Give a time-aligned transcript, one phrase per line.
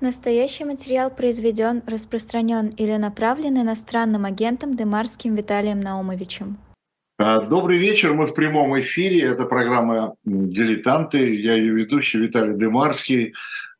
[0.00, 6.56] Настоящий материал произведен, распространен или направлен иностранным агентом Демарским Виталием Наумовичем.
[7.18, 13.34] А, добрый вечер, мы в прямом эфире, это программа «Дилетанты», я ее ведущий Виталий Демарский.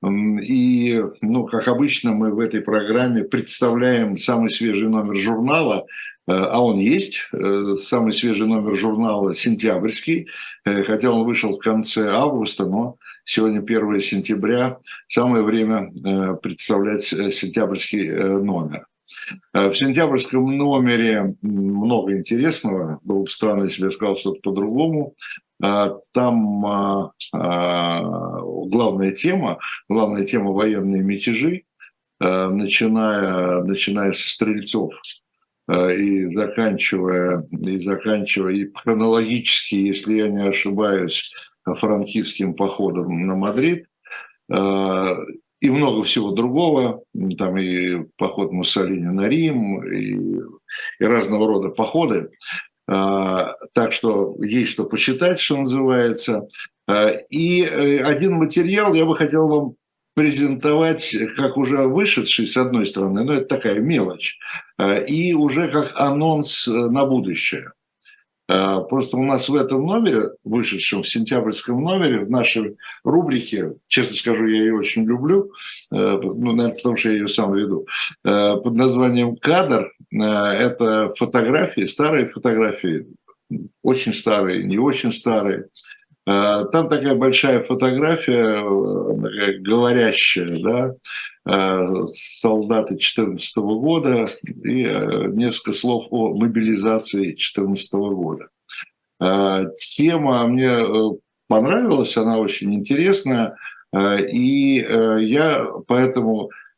[0.06, 5.86] И, ну, как обычно, мы в этой программе представляем самый свежий номер журнала,
[6.26, 10.28] э, а он есть, э, самый свежий номер журнала «Сентябрьский»,
[10.66, 12.96] э, хотя он вышел в конце августа, но
[13.30, 15.92] сегодня 1 сентября, самое время
[16.42, 18.86] представлять сентябрьский номер.
[19.52, 22.98] В сентябрьском номере много интересного.
[23.04, 25.14] Было бы странно, если я сказал что-то по-другому.
[25.60, 28.00] Там а, а,
[28.40, 31.62] главная тема, главная тема военные мятежи,
[32.18, 34.94] начиная, начиная со стрельцов
[35.70, 43.86] и заканчивая, и заканчивая и хронологически, если я не ошибаюсь, франкистским походом на Мадрид,
[45.60, 47.02] и много всего другого,
[47.38, 50.40] там и поход Муссолини на Рим, и,
[50.98, 52.30] и разного рода походы.
[52.88, 56.48] А, так что есть что почитать, что называется.
[56.88, 59.74] А, и э, один материал я бы хотел вам
[60.14, 64.38] презентовать как уже вышедший, с одной стороны, но это такая мелочь,
[65.06, 67.70] и уже как анонс э, на будущее.
[68.52, 74.16] А, просто у нас в этом номере, вышедшем в сентябрьском номере, в нашей рубрике, честно
[74.16, 75.52] скажу, я ее очень люблю,
[75.92, 77.86] э, ну, наверное, потому что я ее сам веду,
[78.24, 79.92] э, под названием «Кадр».
[80.12, 83.06] Э, это фотографии, старые фотографии,
[83.84, 85.66] очень старые, не очень старые.
[86.26, 88.62] Там такая большая фотография,
[89.22, 98.48] такая говорящая, да, Э, солдаты 2014 года и э, несколько слов о мобилизации 2014 года.
[99.20, 100.76] Э, тема мне
[101.48, 103.56] понравилась, она очень интересная,
[103.92, 104.86] и
[105.18, 106.69] я поэтому Э,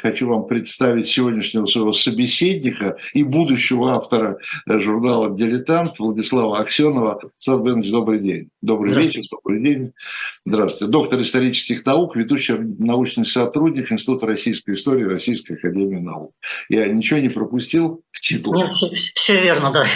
[0.00, 7.20] хочу вам представить сегодняшнего своего собеседника и будущего автора э, журнала «Дилетант» Владислава Аксенова.
[7.38, 8.48] Сан Бенович, добрый день.
[8.60, 9.92] Добрый вечер, добрый день.
[10.44, 10.90] Здравствуйте.
[10.90, 16.32] Доктор исторических наук, ведущий научный сотрудник Института российской истории Российской академии наук.
[16.68, 18.54] Я ничего не пропустил в титул?
[18.54, 19.86] Нет, все верно, да.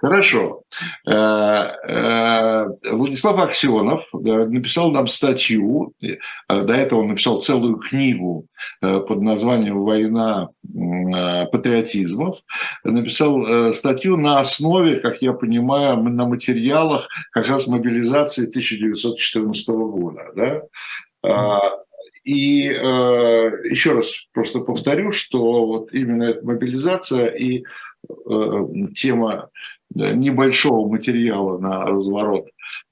[0.00, 0.62] Хорошо.
[1.06, 5.94] Э, Владислав Аксенов написал нам статью,
[6.48, 8.46] до этого он написал целую книгу книгу
[8.82, 12.38] э, под названием «Война э, патриотизмов»,
[12.84, 20.20] написал э, статью на основе, как я понимаю, на материалах как раз мобилизации 1914 года.
[20.36, 20.62] Да?
[21.22, 21.60] А,
[22.24, 22.72] и э,
[23.70, 27.64] еще раз просто повторю, что вот именно эта мобилизация и
[28.08, 29.50] э, тема
[29.92, 32.46] небольшого материала на разворот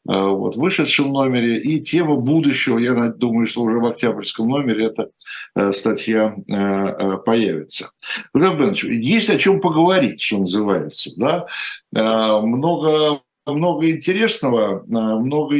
[0.05, 1.59] вот, в вышедшем номере.
[1.59, 5.11] И тема будущего, я думаю, что уже в октябрьском номере эта
[5.55, 7.91] э, статья э, появится.
[8.33, 11.11] Владимир есть о чем поговорить, что называется.
[11.17, 11.47] Да?
[11.93, 15.57] Много, много интересного, много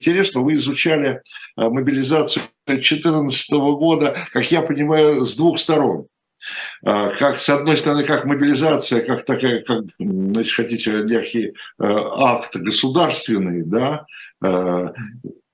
[0.00, 0.44] интересного.
[0.44, 1.22] Вы изучали
[1.56, 6.06] мобилизацию 2014 года, как я понимаю, с двух сторон.
[6.84, 12.56] А, как, с одной стороны, как мобилизация, как такая, как, значит, хотите, некий э, акт
[12.56, 14.06] государственный, да,
[14.44, 14.88] э,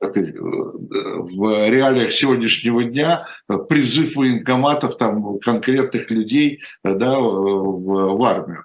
[0.00, 3.26] в реалиях сегодняшнего дня
[3.68, 8.64] призыв военкоматов там, конкретных людей да, в, в армию.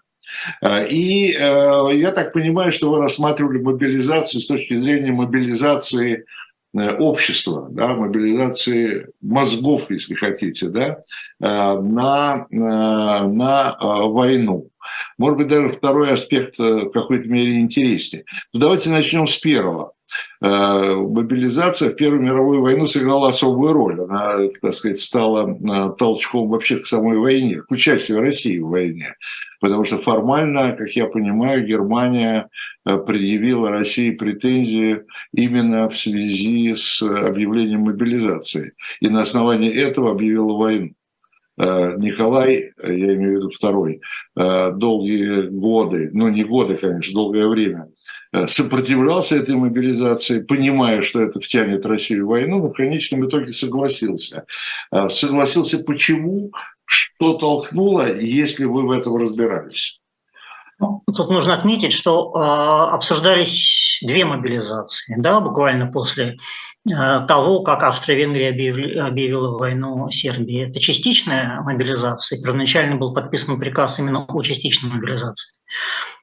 [0.89, 6.25] И э, я так понимаю, что вы рассматривали мобилизацию с точки зрения мобилизации Э,
[6.73, 10.97] общества, да, мобилизации мозгов, если хотите, да, э,
[11.39, 13.75] на, на, э, на
[14.07, 14.69] войну.
[15.17, 18.25] Может быть, даже второй аспект в какой-то мере интереснее.
[18.53, 19.93] Но давайте начнем с первого.
[20.41, 24.01] Мобилизация в Первую мировую войну сыграла особую роль.
[24.01, 29.15] Она, так сказать, стала толчком вообще к самой войне, к участию России в войне.
[29.63, 32.49] Потому что формально, как я понимаю, Германия
[32.85, 35.03] Э, предъявила России претензии
[35.33, 38.73] именно в связи с объявлением мобилизации.
[38.99, 40.89] И на основании этого объявила войну.
[41.57, 44.01] Э, Николай, я имею в виду второй,
[44.35, 47.87] э, долгие годы, ну не годы, конечно, долгое время,
[48.47, 54.45] сопротивлялся этой мобилизации, понимая, что это втянет Россию в войну, но в конечном итоге согласился.
[55.09, 56.51] Согласился почему?
[56.85, 59.99] Что толкнуло, если вы в этом разбирались?
[60.79, 66.37] Ну, тут нужно отметить, что э, обсуждались две мобилизации, да, буквально после
[66.85, 66.89] э,
[67.27, 70.69] того, как Австро-Венгрия объявила войну Сербии.
[70.69, 72.41] Это частичная мобилизация.
[72.41, 75.53] Первоначально был подписан приказ именно о частичной мобилизации.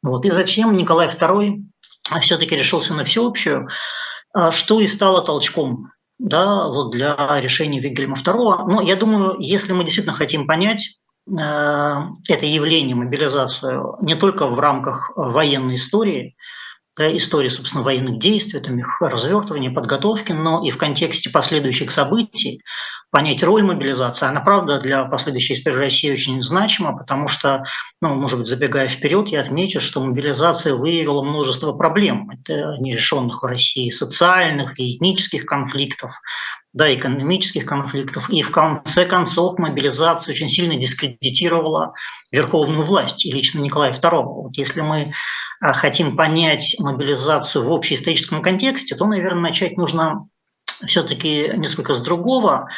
[0.02, 0.26] Вот.
[0.26, 1.62] И затем Николай II
[2.20, 3.68] все-таки решился на всеобщую,
[4.50, 5.90] что и стало толчком
[6.20, 8.66] да, вот для решения Вильгельма II.
[8.66, 14.60] Но я думаю, если мы действительно хотим понять э, это явление, мобилизацию, не только в
[14.60, 16.36] рамках военной истории,
[17.16, 22.62] истории, собственно, военных действий, там, их развертывания, подготовки, но и в контексте последующих событий
[23.10, 24.26] понять роль мобилизации.
[24.26, 27.64] Она, правда, для последующей истории России очень значима, потому что,
[28.00, 33.46] ну, может быть, забегая вперед, я отмечу, что мобилизация выявила множество проблем, это нерешенных в
[33.46, 36.12] России социальных и этнических конфликтов,
[36.72, 38.30] да, экономических конфликтов.
[38.30, 41.94] И в конце концов мобилизация очень сильно дискредитировала
[42.30, 44.22] верховную власть и лично Николая II.
[44.22, 45.12] Вот если мы
[45.60, 50.28] а, хотим понять мобилизацию в общеисторическом контексте, то, наверное, начать нужно
[50.86, 52.68] все-таки несколько с другого,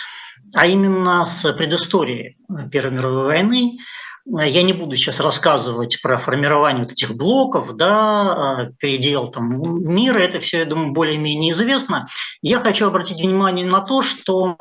[0.54, 2.38] а именно с предыстории
[2.70, 3.78] Первой мировой войны.
[4.24, 10.38] Я не буду сейчас рассказывать про формирование вот этих блоков, да, передел там мира, это
[10.38, 12.06] все, я думаю, более-менее известно.
[12.40, 14.56] Я хочу обратить внимание на то, что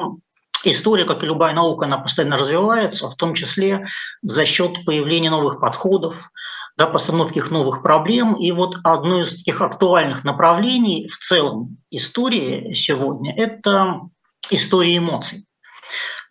[0.64, 3.86] история, как и любая наука, она постоянно развивается, в том числе
[4.24, 6.32] за счет появления новых подходов,
[6.78, 8.34] да, постановки их новых проблем.
[8.34, 14.02] И вот одно из таких актуальных направлений в целом истории сегодня– это
[14.50, 15.46] история эмоций.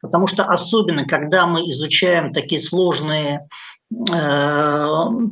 [0.01, 3.49] Потому что особенно, когда мы изучаем такие сложные
[3.91, 3.95] э,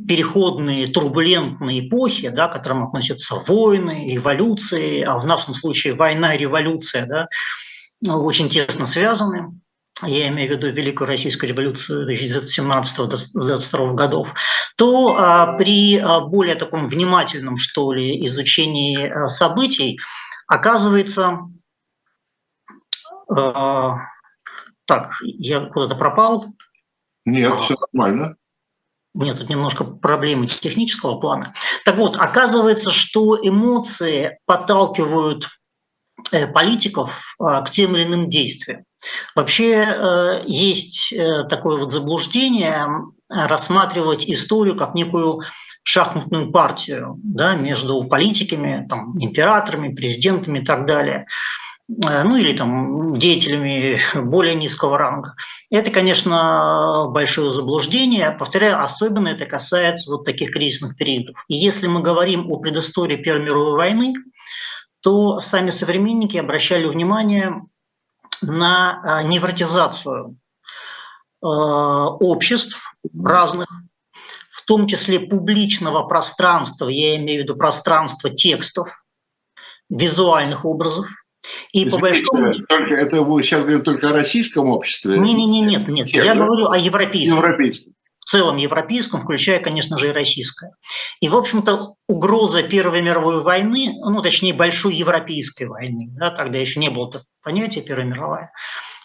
[0.07, 6.37] переходные, турбулентные эпохи, да, к которым относятся войны, революции, а в нашем случае война и
[6.37, 7.27] революция да,
[8.15, 9.59] очень тесно связаны,
[10.05, 14.33] я имею в виду Великую Российскую революцию 1917-22 годов,
[14.77, 19.99] то а, при а, более таком внимательном, что ли, изучении а, событий
[20.47, 21.39] оказывается,
[23.29, 23.97] а,
[24.89, 26.47] так, я куда-то пропал.
[27.25, 28.35] Нет, все нормально.
[29.13, 31.53] Нет, тут немножко проблемы технического плана.
[31.85, 35.47] Так вот, оказывается, что эмоции подталкивают
[36.31, 38.83] э, политиков к тем или иным действиям.
[39.35, 42.87] Вообще э, есть э, такое вот заблуждение
[43.29, 45.41] рассматривать историю как некую
[45.83, 51.25] шахматную партию да, между политиками, там, императорами, президентами и так далее э,
[51.89, 55.35] ну или там деятелями более низкого ранга.
[55.71, 58.31] Это, конечно, большое заблуждение.
[58.31, 61.43] Повторяю, особенно это касается вот таких кризисных периодов.
[61.47, 64.13] И если мы говорим о предыстории Первой мировой войны,
[65.01, 67.63] то сами современники обращали внимание
[68.41, 70.37] на а, невротизацию
[71.41, 72.77] а, обществ
[73.17, 73.67] разных,
[74.51, 79.03] в том числе публичного пространства, я имею в виду пространство текстов,
[79.89, 81.07] визуальных образов.
[81.71, 82.51] И по большому...
[82.67, 85.17] Только, это вы сейчас говорите только о российском обществе?
[85.17, 86.07] Не, не, не, нет, нет.
[86.09, 87.37] Я говорю о европейском.
[87.37, 87.93] Европейском
[88.29, 90.71] целом европейском, включая, конечно же, и российское.
[91.19, 96.79] И, в общем-то, угроза Первой мировой войны, ну, точнее, большой европейской войны, да, тогда еще
[96.79, 98.51] не было понятия Первая мировая,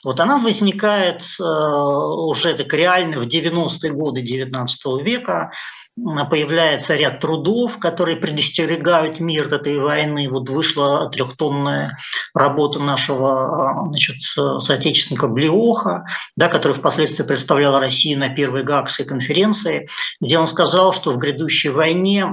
[0.04, 4.66] вот она возникает э, уже так реально в 90-е годы XIX
[5.02, 5.50] века,
[5.96, 10.28] появляется ряд трудов, которые предостерегают мир от этой войны.
[10.28, 11.96] Вот вышла трехтомная
[12.34, 14.16] работа нашего а, значит,
[14.58, 16.04] соотечественника Блиоха,
[16.36, 19.88] да, который впоследствии представлял Россию на первой Гаагской конференции,
[20.20, 22.26] где он сказал, что в грядущей войне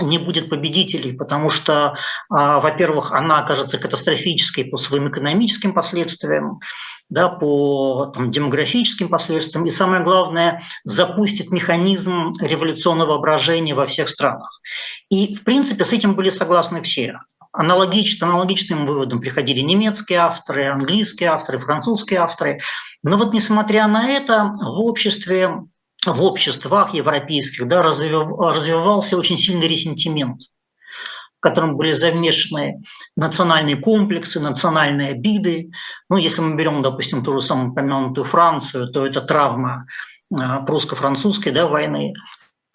[0.00, 1.96] не будет победителей, потому что,
[2.30, 6.60] а, во-первых, она окажется катастрофической по своим экономическим последствиям,
[7.08, 14.60] да, по там, демографическим последствиям, и самое главное, запустит механизм революционного воображения во всех странах.
[15.08, 17.18] И, в принципе, с этим были согласны все.
[17.52, 22.60] Аналогично, аналогичным выводом приходили немецкие авторы, английские авторы, французские авторы.
[23.02, 25.62] Но вот несмотря на это, в обществе
[26.12, 30.42] в обществах европейских да, развивался очень сильный ресентимент,
[31.38, 32.82] в котором были замешаны
[33.16, 35.70] национальные комплексы, национальные обиды.
[36.08, 39.86] Ну, если мы берем, допустим, ту же самую упомянутую Францию, то это травма
[40.30, 42.14] прусско-французской да, войны,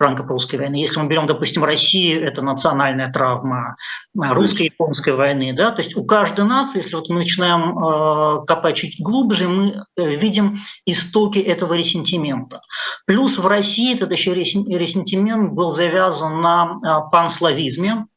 [0.02, 0.78] франко-прусской войны.
[0.78, 3.76] Если мы берем, допустим, Россию, это национальная травма
[4.16, 5.54] русско-японской войны.
[5.54, 5.70] Да?
[5.70, 10.16] То есть у каждой нации, если вот мы начинаем э, копать чуть глубже, мы э,
[10.16, 12.62] видим истоки этого ресентимента.
[13.06, 18.08] Плюс в России этот еще ресентимент был завязан на э, панславизме,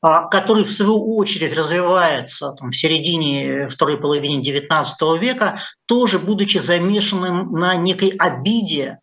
[0.00, 6.58] а, который в свою очередь развивается там, в середине второй половины XIX века, тоже будучи
[6.58, 8.98] замешанным на некой обиде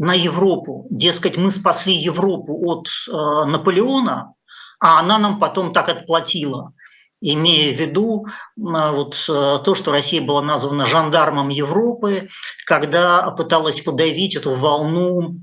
[0.00, 0.86] на Европу.
[0.90, 3.12] Дескать, мы спасли Европу от э,
[3.46, 4.32] Наполеона,
[4.80, 6.72] а она нам потом так отплатила
[7.20, 12.30] имея в виду э, вот, э, то, что Россия была названа жандармом Европы,
[12.64, 15.36] когда пыталась подавить эту волну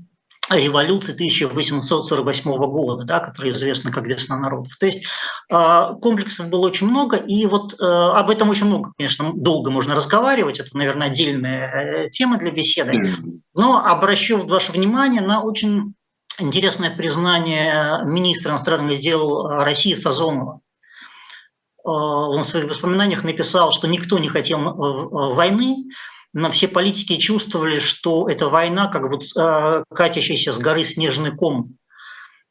[0.50, 4.76] революции 1848 года, да, которая известна как «Весна народов».
[4.76, 5.04] То есть
[5.50, 9.94] э, комплексов было очень много, и вот э, об этом очень много, конечно, долго можно
[9.94, 13.14] разговаривать, это, наверное, отдельная э, тема для беседы,
[13.54, 15.94] но обращу ваше внимание на очень
[16.38, 20.60] интересное признание министра иностранных дел России Сазонова.
[21.84, 25.86] Он в своих воспоминаниях написал, что никто не хотел войны,
[26.38, 31.76] но все политики чувствовали, что эта война как вот э, катящийся с горы снежный ком,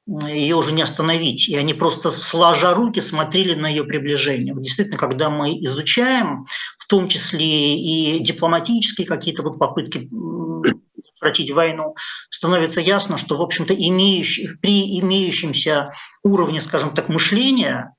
[0.05, 1.47] ее уже не остановить.
[1.47, 4.53] И они просто сложа руки смотрели на ее приближение.
[4.53, 6.45] Вот действительно, когда мы изучаем,
[6.77, 11.95] в том числе и дипломатические какие-то вот попытки прекратить войну,
[12.29, 17.93] становится ясно, что, в общем-то, имеющий, при имеющемся уровне, скажем так, мышления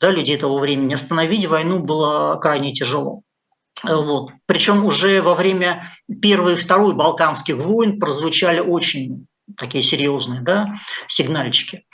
[0.00, 3.22] да, людей того времени, остановить войну было крайне тяжело.
[3.82, 4.30] Вот.
[4.46, 5.86] Причем уже во время
[6.20, 10.74] Первой и Второй Балканских войн прозвучали очень такие серьезные да,
[11.08, 11.84] сигнальчики.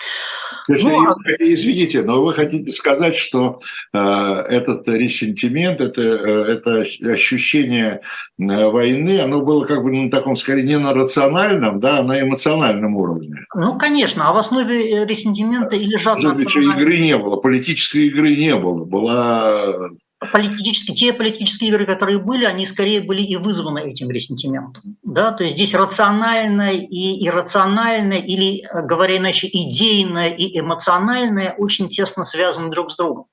[0.68, 3.60] Есть, ну, а извините, но вы хотите сказать, что
[3.92, 8.00] э, этот ресентимент, это, э, это ощущение
[8.38, 12.20] э, войны, оно было как бы на таком, скорее, не на рациональном, да, а на
[12.20, 13.32] эмоциональном уровне?
[13.54, 16.18] Ну, конечно, а в основе э, ресентимента и лежат...
[16.20, 22.66] Игры не было, политической игры не было, была политические, те политические игры, которые были, они
[22.66, 24.96] скорее были и вызваны этим ресентиментом.
[25.02, 25.32] Да?
[25.32, 32.70] То есть здесь рациональное и иррациональное, или, говоря иначе, идейное и эмоциональное очень тесно связаны
[32.70, 33.26] друг с другом.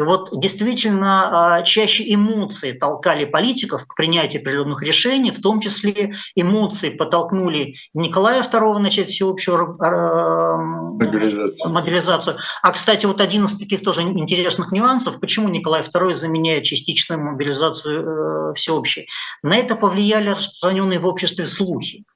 [0.00, 6.14] И вот действительно а, чаще эмоции толкали политиков к принятию определенных решений, в том числе
[6.34, 11.68] эмоции подтолкнули Николая II начать всеобщую мобилизацию.
[11.68, 12.36] мобилизацию.
[12.62, 18.52] А, кстати, вот один из таких тоже интересных нюансов, почему Николай II заменяет частичную мобилизацию
[18.52, 19.06] э, всеобщей.
[19.42, 22.06] На это повлияли распространенные в обществе слухи.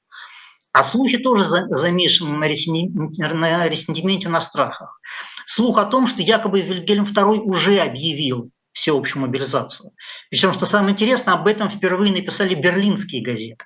[0.71, 4.99] А слухи тоже замешаны на ресентименте, на страхах.
[5.45, 9.91] Слух о том, что якобы Вильгельм II уже объявил всеобщую мобилизацию.
[10.29, 13.65] Причем, что самое интересное, об этом впервые написали берлинские газеты.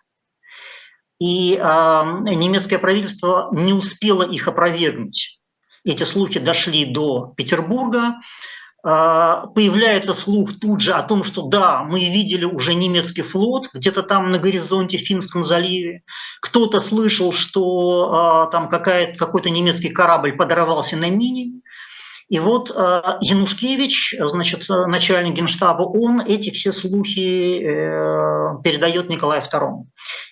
[1.20, 5.40] И э, немецкое правительство не успело их опровергнуть.
[5.84, 8.16] Эти слухи дошли до Петербурга,
[8.82, 14.04] а, появляется слух тут же о том, что да, мы видели уже немецкий флот где-то
[14.04, 16.04] там на горизонте в Финском заливе.
[16.42, 21.62] Кто-то слышал, что а, там какой-то немецкий корабль подорвался на мине.
[22.30, 29.86] И вот э, Янушкевич, значит, начальник генштаба, он эти все слухи э, передает Николаю II.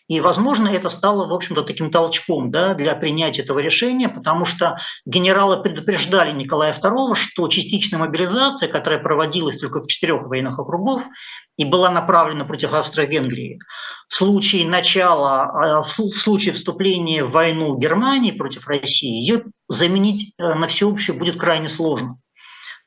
[0.07, 4.77] И, возможно, это стало, в общем-то, таким толчком да, для принятия этого решения, потому что
[5.05, 11.03] генералы предупреждали Николая II, что частичная мобилизация, которая проводилась только в четырех военных округах
[11.57, 13.59] и была направлена против Австро-Венгрии,
[14.07, 20.53] в случае начала, э, в случае вступления в войну Германии против России, ее заменить э,
[20.53, 22.17] на всеобщую будет крайне сложно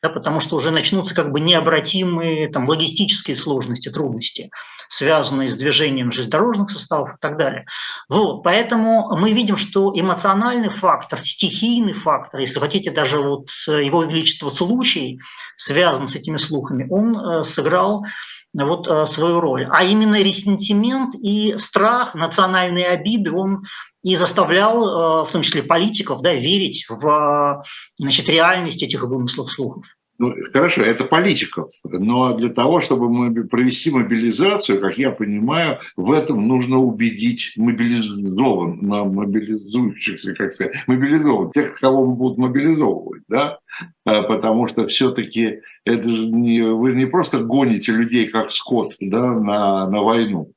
[0.02, 4.50] да, потому что уже начнутся как бы необратимые там, логистические сложности, трудности,
[4.88, 7.66] связанные с движением железнодорожных составов и так далее.
[8.08, 14.48] Вот, поэтому мы видим, что эмоциональный фактор, стихийный фактор, если хотите, даже вот его величество
[14.48, 15.20] случай,
[15.56, 18.04] связан с этими слухами, он э, сыграл
[18.52, 19.68] вот э, свою роль.
[19.70, 23.62] А именно ресентимент и страх, национальные обиды, он
[24.02, 27.62] и заставлял, э, в том числе политиков, да, верить в
[27.98, 29.84] значит, реальность этих вымыслов слухов.
[30.20, 36.46] Ну, хорошо, это политиков, но для того, чтобы провести мобилизацию, как я понимаю, в этом
[36.46, 43.60] нужно убедить мобилизован, мобилизующихся, как сказать, мобилизован, тех, кого будут мобилизовывать, да,
[44.04, 49.32] а, потому что все-таки это же не, вы не просто гоните людей как скот, да,
[49.32, 50.52] на, на войну,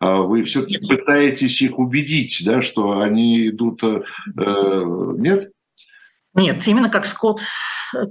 [0.00, 4.02] вы все-таки пытаетесь их убедить, да, что они идут, э,
[4.36, 5.50] нет?
[6.34, 7.40] Нет, именно как скот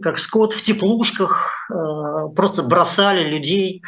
[0.02, 1.74] как скот в теплушках, э,
[2.36, 3.84] просто бросали людей.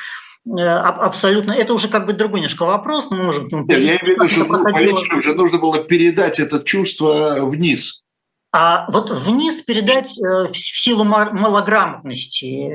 [0.46, 1.52] Э, абсолютно.
[1.52, 3.10] Это уже как бы другой немножко вопрос.
[3.12, 7.46] Мы можем Нет, я имею в виду, что политикам же нужно было передать это чувство
[7.46, 8.04] вниз.
[8.60, 12.74] А вот вниз передать э, в силу малограмотности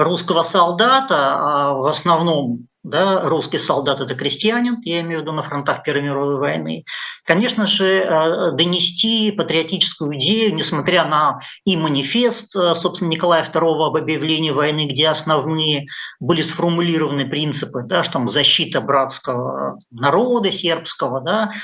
[0.00, 5.42] русского солдата, а в основном да, русский солдат– это крестьянин, я имею в виду на
[5.42, 6.84] фронтах Первой мировой войны,
[7.24, 13.96] конечно же, э, донести патриотическую идею, несмотря на и манифест, э, собственно, Николая II об
[13.96, 15.86] объявлении войны, где основные
[16.18, 21.56] были сформулированы принципы, да, что там защита братского народа сербского, да, э,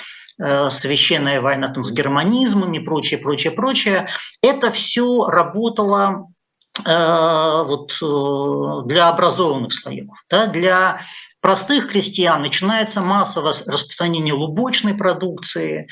[0.71, 4.09] священная война там, с германизмом и прочее, прочее, прочее.
[4.42, 6.28] Это все работало
[6.85, 7.97] вот,
[8.87, 10.11] для образованных слоев.
[10.30, 11.00] Да, для
[11.40, 15.88] простых крестьян начинается массовое распространение лубочной продукции,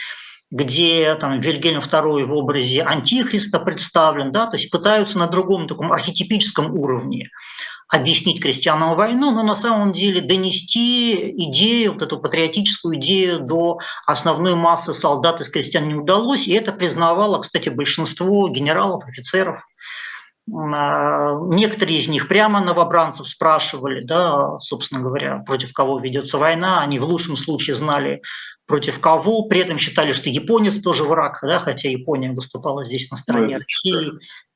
[0.52, 5.92] где там Вильгельм II в образе антихриста представлен, да, то есть пытаются на другом таком
[5.92, 7.30] архетипическом уровне
[7.88, 14.54] объяснить крестьянам войну, но на самом деле донести идею, вот эту патриотическую идею до основной
[14.56, 19.62] массы солдат из крестьян не удалось, и это признавало, кстати, большинство генералов, офицеров.
[20.52, 26.80] А, некоторые из них прямо новобранцев спрашивали, да, собственно говоря, против кого ведется война.
[26.80, 28.22] Они в лучшем случае знали,
[28.66, 33.16] против кого, при этом считали, что японец тоже враг, да, хотя Япония выступала здесь на
[33.16, 34.12] стороне ну, России.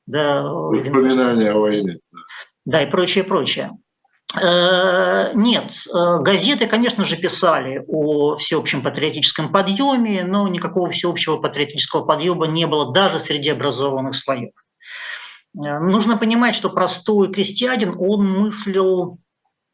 [0.07, 1.99] Да, Воспоминания о войне.
[2.65, 3.71] Да, и прочее, прочее.
[4.39, 12.05] Э, нет, э, газеты, конечно же, писали о всеобщем патриотическом подъеме, но никакого всеобщего патриотического
[12.05, 14.51] подъема не было даже среди образованных слоев.
[15.55, 19.17] Э, нужно понимать, что простой крестьянин, он мыслил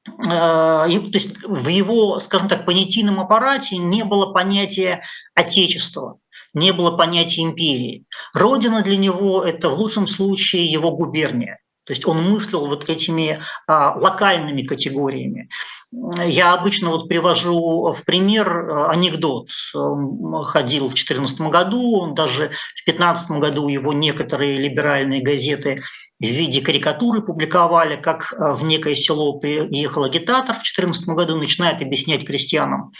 [0.07, 5.03] то есть в его, скажем так, понятийном аппарате не было понятия
[5.35, 6.19] отечества,
[6.53, 8.05] не было понятия империи.
[8.33, 11.59] Родина для него– это в лучшем случае его губерния.
[11.87, 15.49] То есть он мыслил вот этими а, локальными категориями.
[15.91, 19.49] Я обычно вот привожу в пример а, анекдот.
[19.73, 25.81] Он ходил в 2014 году, даже в 2015 году его некоторые либеральные газеты
[26.19, 31.81] в виде карикатуры публиковали, как а, в некое село приехал агитатор в 2014 году, начинает
[31.81, 32.91] объяснять крестьянам,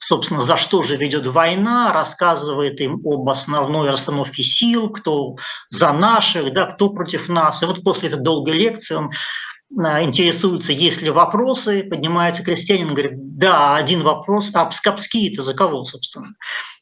[0.00, 5.36] собственно, за что же ведет война, рассказывает им об основной расстановке сил, кто
[5.68, 7.62] за наших, да, кто против нас.
[7.62, 9.10] И вот после этой долгой лекции он
[9.78, 15.54] а, интересуется, есть ли вопросы, поднимается крестьянин, говорит, да, один вопрос, а пскапские это за
[15.54, 16.34] кого, собственно?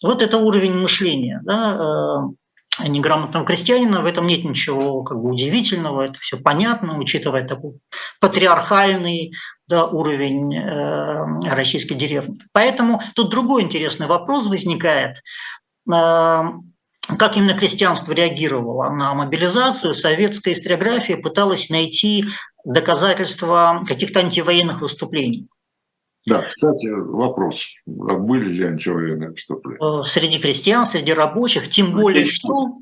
[0.02, 1.40] Вот это уровень мышления.
[1.44, 2.22] Да?
[2.86, 7.78] Неграмотного крестьянина, в этом нет ничего как бы удивительного, это все понятно, учитывая такой
[8.20, 9.34] патриархальный
[9.68, 12.38] да, уровень э, российской деревни.
[12.52, 15.16] Поэтому тут другой интересный вопрос возникает.
[15.92, 16.42] Э,
[17.18, 22.26] как именно крестьянство реагировало на мобилизацию, советская историография пыталась найти
[22.64, 25.48] доказательства каких-то антивоенных выступлений.
[26.28, 27.66] Да, кстати, вопрос.
[27.86, 30.00] А были ли антивоенные выступления?
[30.00, 32.78] Э, среди крестьян, среди рабочих, тем более что,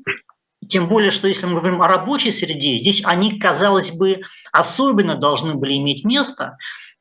[0.67, 5.55] тем более, что если мы говорим о рабочей среде, здесь они, казалось бы, особенно должны
[5.55, 6.57] были иметь место,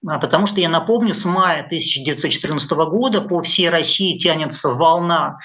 [0.07, 5.39] а, потому что, я напомню, с мая 1914 года по всей России тянется волна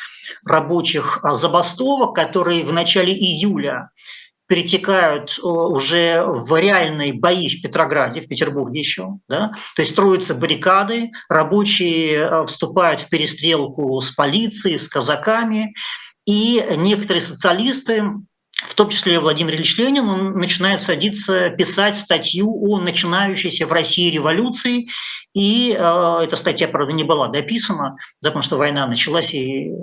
[0.45, 3.89] рабочих а, забастовок, которые в начале июля
[4.51, 9.11] перетекают э, уже в реальные бои в Петрограде, в Петербурге еще.
[9.29, 9.53] Да?
[9.77, 15.73] То есть строятся баррикады, рабочие э, вступают в перестрелку с полицией, с казаками,
[16.25, 18.03] и некоторые социалисты
[18.71, 24.09] в том числе Владимир Ильич Ленин, он начинает садиться писать статью о начинающейся в России
[24.09, 24.87] революции,
[25.33, 29.73] и э, эта статья, правда, не была дописана, потому что война началась и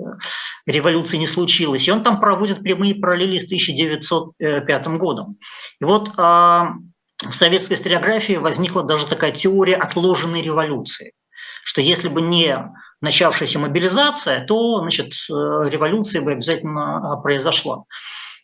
[0.65, 1.87] революции не случилось.
[1.87, 5.37] И он там проводит прямые параллели с 1905 годом.
[5.79, 11.13] И вот э, в советской историографии возникла даже такая теория отложенной революции,
[11.63, 12.57] что если бы не
[13.01, 15.33] начавшаяся мобилизация, то значит, э,
[15.69, 17.83] революция бы обязательно э, произошла.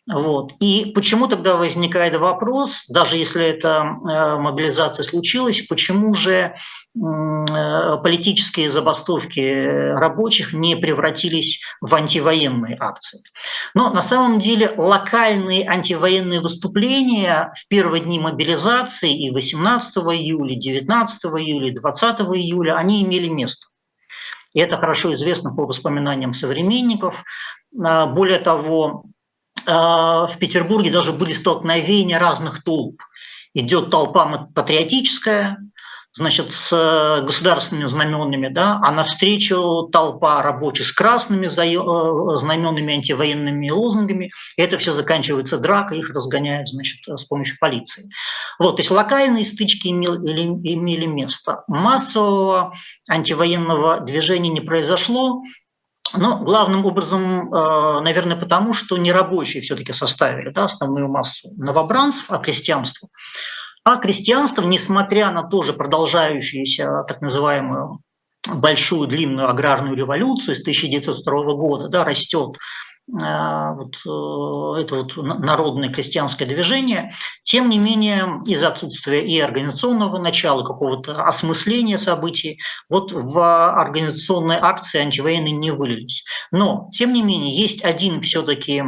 [0.08, 0.52] Вот.
[0.60, 6.54] И почему тогда возникает вопрос, даже если эта э, мобилизация случилась, почему же
[6.94, 13.22] политические забастовки рабочих не превратились в антивоенные акции.
[13.74, 21.24] Но на самом деле локальные антивоенные выступления в первые дни мобилизации и 18 июля, 19
[21.24, 23.66] июля, 20 июля, они имели место.
[24.54, 27.24] И это хорошо известно по воспоминаниям современников.
[27.78, 29.04] А, более того,
[29.66, 33.02] в Петербурге даже были столкновения разных толп.
[33.54, 35.58] Идет толпа патриотическая,
[36.16, 44.30] значит, с государственными знаменами, да, а навстречу толпа рабочих с красными э, знаменами, антивоенными лозунгами.
[44.56, 48.08] Это все заканчивается дракой, их разгоняют, значит, с помощью полиции.
[48.58, 51.64] Вот, то есть локальные стычки имели место.
[51.68, 52.72] Массового
[53.08, 55.42] антивоенного движения не произошло,
[56.16, 62.26] но главным образом, э, наверное, потому, что не рабочие все-таки составили да, основную массу новобранцев,
[62.28, 63.08] а крестьянство.
[63.84, 68.00] А крестьянство, несмотря на тоже продолжающуюся так называемую
[68.54, 72.56] большую длинную аграрную революцию с 1902 года, да, растет
[73.08, 80.64] вот э, это вот народное крестьянское движение, тем не менее из-за отсутствия и организационного начала,
[80.64, 83.38] какого-то осмысления событий, вот в
[83.80, 86.24] организационные акции антивоенные не вылились.
[86.50, 88.82] Но, тем не менее, есть один все-таки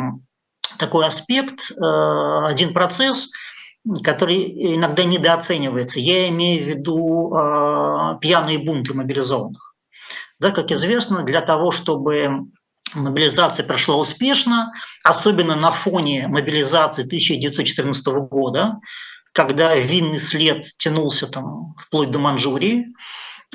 [0.79, 3.29] такой аспект, э, один процесс,
[4.03, 6.01] который иногда недооценивается.
[6.01, 9.77] Я имею в виду э, пьяные бунты мобилизованных.
[10.41, 12.49] Да, как известно, для того, чтобы
[12.95, 14.73] мобилизация прошла успешно,
[15.05, 18.81] особенно на фоне мобилизации 1914 года,
[19.33, 22.95] когда винный след тянулся там вплоть до Манчжурии,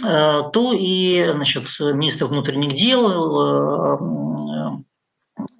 [0.01, 3.09] э, то и значит, министр внутренних дел
[3.41, 4.77] э,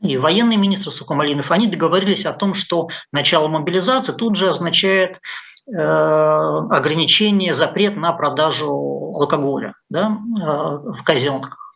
[0.02, 5.20] и военный министр Сукумалинов, они договорились о том, что начало мобилизации тут же означает
[5.68, 8.70] э, ограничение, запрет на продажу
[9.16, 11.73] алкоголя да, в казенках.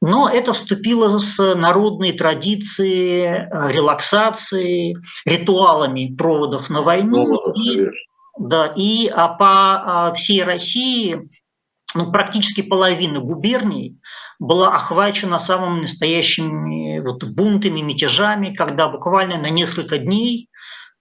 [0.00, 7.26] Но это вступило с народной традицией релаксации, ритуалами проводов на войну.
[7.26, 7.86] Ну, и,
[8.38, 11.28] да, и а по а, всей России
[11.94, 13.98] ну, практически половина губерний
[14.38, 20.49] была охвачена самыми настоящими вот бунтами, мятежами, когда буквально на несколько дней э,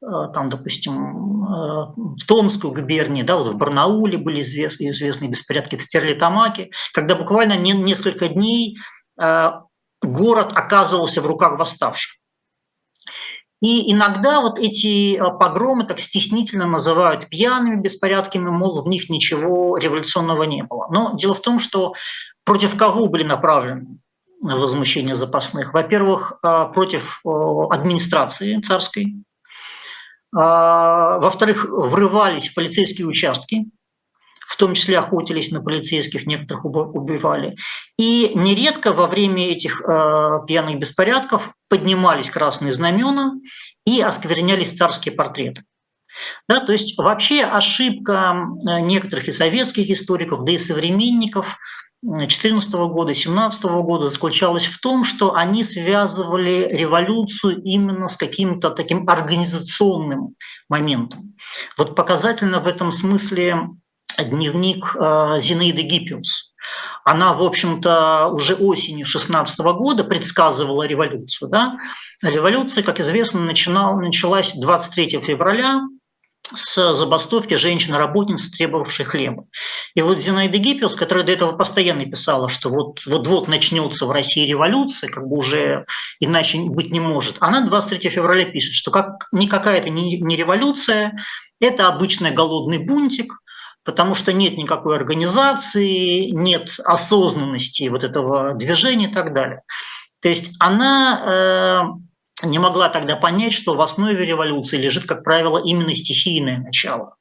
[0.02, 5.82] там, допустим, э, в Томской губернии, да, вот в Барнауле были известны, известные беспорядки в
[5.82, 8.78] Стерлитамаке, когда буквально несколько дней
[9.22, 9.52] э,
[10.02, 12.16] город оказывался в руках восставших.
[13.62, 20.44] И иногда вот эти погромы так стеснительно называют пьяными беспорядками, мол, в них ничего революционного
[20.44, 20.88] не было.
[20.90, 21.94] Но дело в том, что
[22.50, 24.00] Против кого были направлены
[24.42, 25.76] возмущения запасных?
[25.76, 29.24] Во-первых, против администрации царской.
[30.36, 33.66] А, во-вторых, врывались в полицейские участки,
[34.48, 37.56] в том числе охотились на полицейских, некоторых убивали.
[37.98, 43.34] И нередко во время этих э, пьяных беспорядков поднимались красные знамена
[43.86, 45.64] и осквернялись царские портреты.
[46.48, 48.48] Да, то есть вообще ошибка
[48.82, 51.58] некоторых и советских историков, да и современников–
[52.02, 59.08] 2014 года, 2017 года заключалась в том, что они связывали революцию именно с каким-то таким
[59.10, 60.36] организационным
[60.70, 61.36] моментом.
[61.78, 63.70] Вот показательно в этом смысле
[64.18, 66.54] дневник э, Зинаиды Гиппиус.
[67.04, 71.50] Она, в общем-то, уже осенью 16 года предсказывала революцию.
[71.50, 71.80] Да?
[72.22, 75.82] Революция, как известно, начинал, началась 23 февраля
[76.56, 79.46] с забастовки женщин-работниц, требовавших хлеба.
[79.96, 84.48] И вот Зинаида Гиппиус, которая до этого постоянно писала, что вот, вот-вот начнется в России
[84.48, 85.86] революция, как бы уже
[86.20, 91.18] иначе быть не может, она 23 февраля пишет, что как, никакая это не, не революция,
[91.60, 93.34] это обычный голодный бунтик,
[93.84, 99.62] потому что нет никакой организации, нет осознанности вот этого движения и так далее.
[100.22, 102.09] То есть она э,
[102.44, 107.16] не могла тогда понять, что в основе революции лежит, как правило, именно стихийное начало.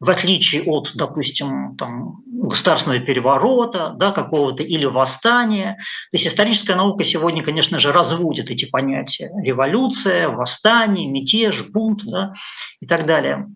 [0.00, 5.76] В отличие от, допустим, там, государственного переворота, да, какого-то или восстания.
[6.10, 9.30] То есть историческая наука сегодня, конечно же, разводит эти понятия.
[9.42, 12.32] Революция, восстание, мятеж, бунт да,
[12.80, 13.48] и так далее.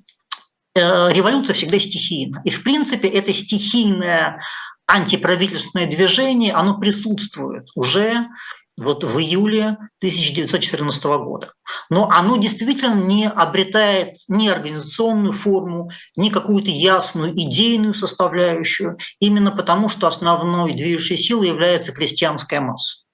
[0.74, 2.40] Э, революция всегда стихийна.
[2.44, 4.40] И, в принципе, это стихийное
[4.86, 8.26] антиправительственное движение, оно присутствует уже
[8.78, 11.52] вот в июле 1914 года.
[11.90, 19.88] Но оно действительно не обретает ни организационную форму, ни какую-то ясную идейную составляющую, именно потому
[19.88, 23.06] что основной движущей силой является крестьянская масса.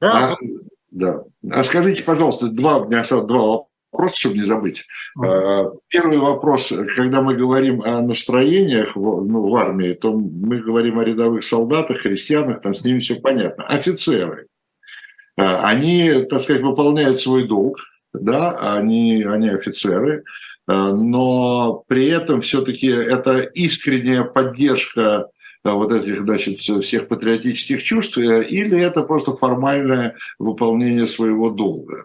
[0.00, 0.36] Да, а,
[0.90, 1.22] да.
[1.50, 4.84] а скажите, пожалуйста, два, у меня два вопроса, чтобы не забыть.
[5.18, 5.78] Mm-hmm.
[5.88, 11.04] Первый вопрос, когда мы говорим о настроениях в, ну, в армии, то мы говорим о
[11.04, 13.64] рядовых солдатах, крестьянах, там с ними все понятно.
[13.66, 14.48] Офицеры
[15.42, 17.78] они, так сказать, выполняют свой долг,
[18.20, 20.24] да, они, они офицеры,
[20.68, 25.28] э, но при этом все-таки это искренняя поддержка
[25.64, 32.04] э, вот этих, значит, всех патриотических чувств, или это просто формальное выполнение своего долга?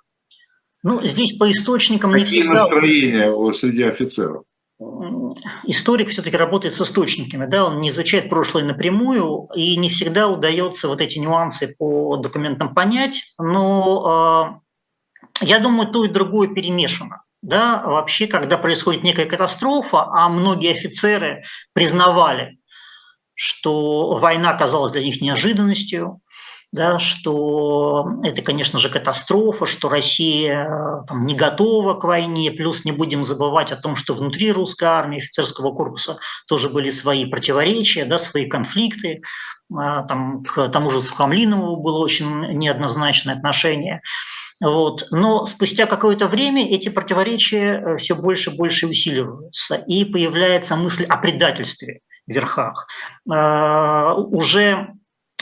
[0.84, 2.60] Ну, здесь по источникам Какие не всегда...
[2.60, 4.44] настроения среди офицеров?
[5.65, 10.88] Историк все-таки работает с источниками, да, он не изучает прошлое напрямую, и не всегда удается
[10.88, 14.62] вот эти нюансы по документам понять, но
[15.41, 17.24] э, я думаю, то и другое перемешано.
[17.41, 22.60] Да, вообще, когда происходит некая катастрофа, а многие офицеры признавали,
[23.34, 26.22] что война оказалась для них неожиданностью,
[26.72, 32.86] да, что это, конечно же, катастрофа, что Россия э, там, не готова к войне, плюс
[32.86, 38.06] не будем забывать о том, что внутри русской армии, офицерского корпуса тоже были свои противоречия,
[38.06, 39.22] да, свои конфликты,
[39.78, 44.02] а, там, к тому же Сухомлинову было очень неоднозначное отношение.
[44.62, 45.08] Вот.
[45.12, 51.04] Но спустя какое-то время эти противоречия э, все больше и больше усиливаются, и появляется мысль
[51.04, 52.88] о предательстве в верхах.
[53.26, 54.94] Уже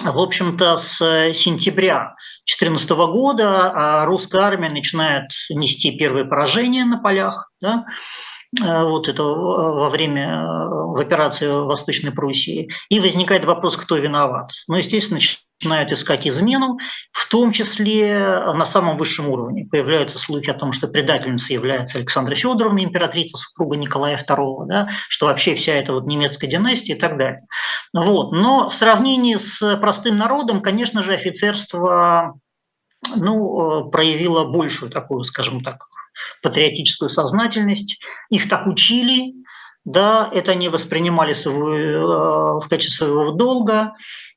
[0.03, 0.97] в общем-то, с
[1.33, 9.07] сентября 2014 года а русская армия начинает нести первые поражения на полях, да, Э, вот
[9.07, 12.69] это во время э, в операции в Восточной Пруссии.
[12.89, 14.51] И возникает вопрос, кто виноват.
[14.67, 15.19] Ну, естественно,
[15.61, 16.79] начинают искать измену,
[17.11, 19.67] в том числе на самом высшем уровне.
[19.69, 25.27] Появляются слухи о том, что предательницей является Александра Федоровна, императрица, супруга Николая II, да, что
[25.27, 27.37] вообще вся эта вот немецкая династия и так далее.
[27.93, 28.31] Вот.
[28.31, 32.33] Но в сравнении с простым народом, конечно же, офицерство
[33.15, 35.83] ну, э, проявило большую такую, скажем так,
[36.41, 37.99] патриотическую сознательность.
[38.29, 39.33] Их так учили,
[39.85, 43.93] да, это они воспринимали свою, э, в качестве своего долга.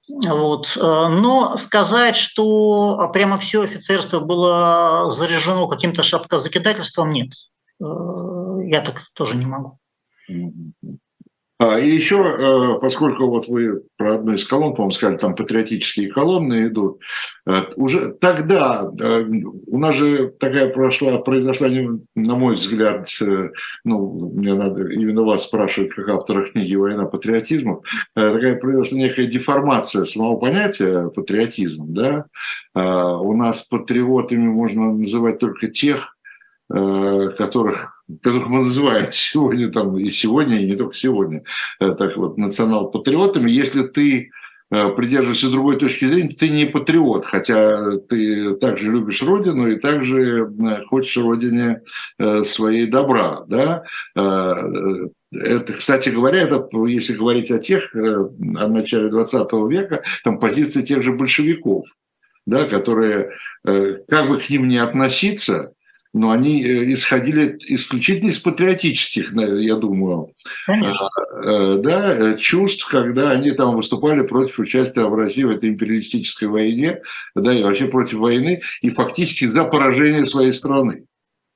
[0.08, 0.76] Вот.
[0.76, 7.32] Э, но сказать, что прямо все офицерство было заряжено каким-то шапкозакидательством, нет.
[7.80, 9.78] Я так тоже не могу.
[11.62, 16.10] А, и еще, э, поскольку вот вы про одну из колонн, по-моему, сказали, там патриотические
[16.10, 17.00] колонны идут,
[17.46, 19.22] э, уже тогда э,
[19.68, 21.68] у нас же такая прошла, произошла,
[22.16, 23.06] на мой взгляд,
[23.84, 27.82] ну, мне надо именно вас спрашивать, как автора книги «Война патриотизма»,
[28.14, 32.26] такая произошла некая деформация самого понятия патриотизм, да,
[32.74, 36.16] у нас патриотами можно называть только тех,
[36.68, 41.44] которых которых мы называем сегодня, там, и сегодня, и не только сегодня,
[41.80, 44.30] э, так вот, национал-патриотами, если ты
[44.70, 50.46] э, придерживаешься другой точки зрения, ты не патриот, хотя ты также любишь Родину и также
[50.46, 51.82] э, хочешь Родине
[52.44, 53.42] своей добра.
[53.46, 53.84] Да?
[54.14, 61.02] Это, кстати говоря, это, если говорить о тех, о начале 20 века, там позиции тех
[61.02, 61.86] же большевиков,
[62.44, 63.30] да, которые,
[63.64, 65.72] как бы к ним не относиться,
[66.12, 70.32] но они э, исходили исключительно из патриотических, я думаю,
[70.66, 71.08] Конечно.
[71.44, 76.48] Э, да, э, чувств, когда они там выступали против участия в России в этой империалистической
[76.48, 77.00] войне,
[77.34, 81.06] да, и вообще против войны, и фактически за поражение своей страны,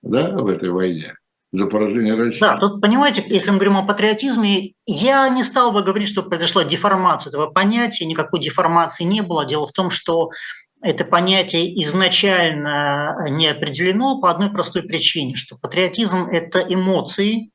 [0.03, 1.14] да, в этой войне
[1.53, 2.40] за поражение России.
[2.40, 6.64] Да, тут, понимаете, если мы говорим о патриотизме, я не стал бы говорить, что произошла
[6.64, 9.47] деформация этого понятия, никакой деформации не было.
[9.47, 10.31] Дело в том, что
[10.82, 17.50] это понятие изначально не определено по одной простой причине, что патриотизм– это эмоции,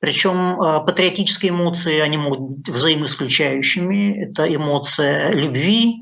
[0.00, 4.24] причем э, патриотические эмоции, они могут быть взаимоисключающими.
[4.24, 6.00] Это эмоция любви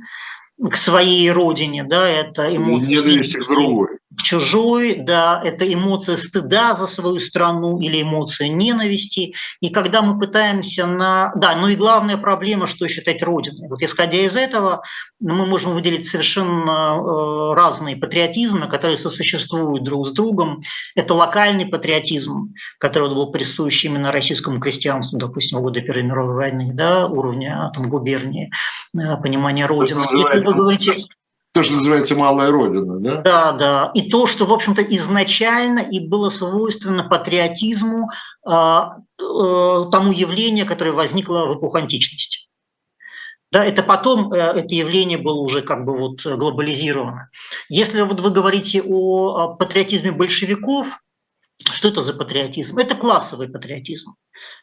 [0.70, 3.03] к своей родине, да, это эмоция...
[3.03, 9.35] Ненависть к другой чужой, да, это эмоция стыда за свою страну или эмоция ненависти.
[9.61, 11.33] И когда мы пытаемся на...
[11.37, 13.69] Да, ну и главная проблема, что считать Родиной.
[13.69, 14.83] Вот исходя из этого,
[15.21, 20.63] мы можем выделить совершенно э, разные патриотизмы, которые сосуществуют друг с другом.
[20.95, 26.71] Это локальный патриотизм, который был присущ именно российскому крестьянству, допустим, в годы Первой мировой войны,
[26.75, 28.51] да, уровня там, губернии,
[28.97, 30.07] э, понимания Родины.
[30.11, 30.97] Если вы говорите
[31.59, 33.23] то, что называется малая родина, да?
[33.23, 33.90] Да, да.
[33.92, 38.11] И то, что, в общем-то, изначально и было свойственно патриотизму,
[38.47, 42.47] э, э, тому явлению, которое возникло в эпоху античности.
[43.51, 47.29] Да, это потом э, это явление было уже как бы вот глобализировано.
[47.68, 51.01] Если вот вы говорите о патриотизме большевиков,
[51.73, 52.79] что это за патриотизм?
[52.79, 54.14] Это классовый патриотизм,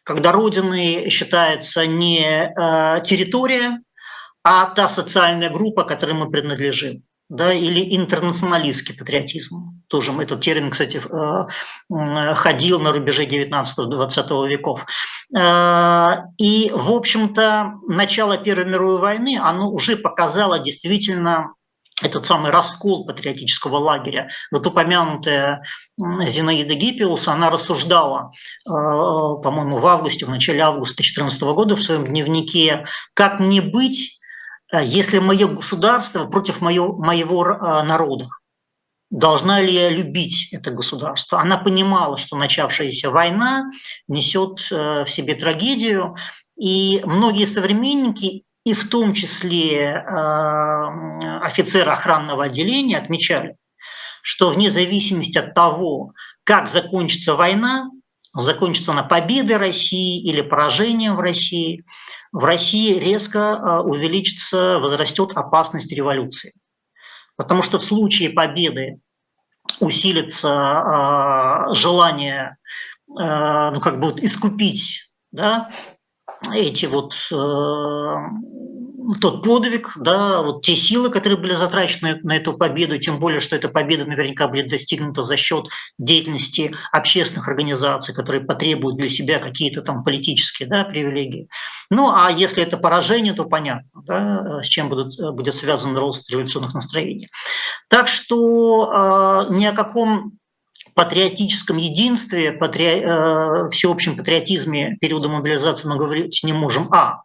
[0.04, 2.54] когда родиной считается не
[3.04, 3.82] территория,
[4.46, 7.04] а та социальная группа, которой мы принадлежим.
[7.28, 9.82] Да, или интернационалистский патриотизм.
[9.88, 14.86] Тоже этот термин, кстати, э, ходил на рубеже 19-20 веков.
[15.36, 21.56] Э, и, в общем-то, начало Первой мировой войны, оно уже показало действительно
[22.04, 24.30] этот самый раскол патриотического лагеря.
[24.52, 25.64] Вот упомянутая
[25.98, 28.30] Зинаида Гиппиус, она рассуждала,
[28.68, 34.20] э, по-моему, в августе, в начале августа 2014 года в своем дневнике, как не быть
[34.74, 38.28] если мое государство против моего, моего а, народа,
[39.10, 41.40] должна ли я любить это государство?
[41.40, 43.70] Она понимала, что начавшаяся война
[44.08, 46.16] несет э, в себе трагедию,
[46.58, 53.56] и многие современники, и в том числе э, офицеры охранного отделения, отмечали,
[54.24, 57.90] что вне зависимости от того, как закончится война,
[58.34, 61.84] закончится она победой России или поражением в России,
[62.36, 66.54] в России резко а, увеличится, возрастет опасность революции.
[67.38, 69.00] Потому что в случае победы
[69.80, 72.58] усилится а, желание
[73.18, 75.70] а, ну, как бы вот искупить да,
[76.54, 77.14] эти вот
[79.14, 83.56] тот подвиг, да, вот те силы, которые были затрачены на эту победу, тем более, что
[83.56, 85.66] эта победа наверняка будет достигнута за счет
[85.98, 91.48] деятельности общественных организаций, которые потребуют для себя какие-то там политические да, привилегии.
[91.90, 96.74] Ну, а если это поражение, то понятно, да, с чем будут, будет связан рост революционных
[96.74, 97.28] настроений.
[97.90, 100.34] Так что э, ни о каком
[100.96, 103.02] патриотическом единстве, патри...
[103.04, 106.88] э, всеобщем патриотизме периода мобилизации мы говорить не можем.
[106.92, 107.24] А,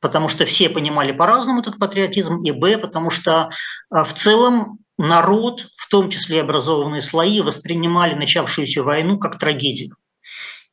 [0.00, 3.50] потому что все понимали по-разному этот патриотизм, и б, потому что
[3.94, 9.96] э, в целом народ, в том числе образованные слои, воспринимали начавшуюся войну как трагедию.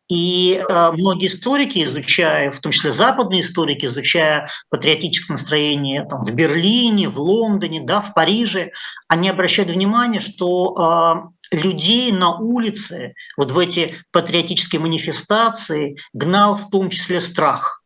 [0.08, 6.32] И э, многие историки, изучая, в том числе западные историки, изучая патриотическое настроение там, в
[6.32, 8.72] Берлине, в Лондоне, да, в Париже,
[9.08, 16.70] они обращают внимание, что э, людей на улице, вот в эти патриотические манифестации гнал в
[16.70, 17.84] том числе страх.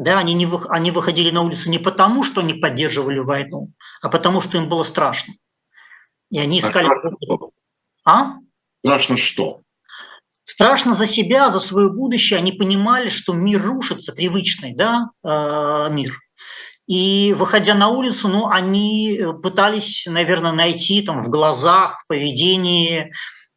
[0.00, 4.40] Да, они, не, они выходили на улицу не потому, что они поддерживали войну, а потому,
[4.40, 5.34] что им было страшно.
[6.30, 6.88] И они а искали...
[8.06, 8.36] А?
[8.82, 9.60] Страшно что?
[10.42, 12.38] страшно за себя, за свое будущее.
[12.38, 16.18] Они понимали, что мир рушится, привычный да, э, мир.
[16.86, 23.10] И выходя на улицу, ну, они пытались, наверное, найти там в глазах, поведении э,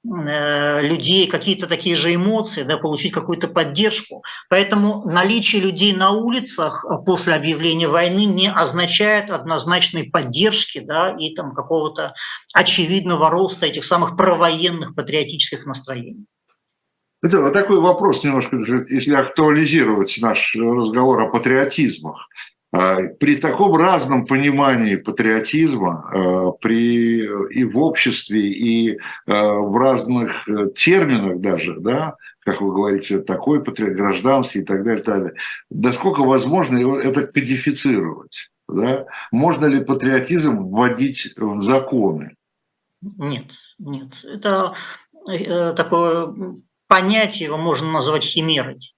[0.04, 4.24] людей какие-то такие же эмоции, да, получить какую-то поддержку.
[4.50, 11.54] Поэтому наличие людей на улицах после объявления войны не означает однозначной поддержки да, и там
[11.54, 12.14] какого-то
[12.54, 16.26] очевидного роста этих самых провоенных патриотических настроений.
[17.22, 18.58] Это вот такой вопрос немножко,
[18.90, 22.28] если актуализировать наш разговор о патриотизмах.
[22.76, 30.50] А, при таком разном понимании патриотизма а, при, и в обществе, и а, в разных
[30.50, 35.40] э, терминах даже, да, как вы говорите, такой патриот, гражданский и так далее, так далее,
[35.70, 38.50] насколько возможно это кодифицировать?
[38.68, 39.06] Да?
[39.32, 42.36] Можно ли патриотизм вводить в законы?
[43.02, 44.24] Нет, нет.
[44.24, 44.74] Это
[45.30, 46.34] э, такое
[46.88, 48.96] понятие его можно назвать химерой.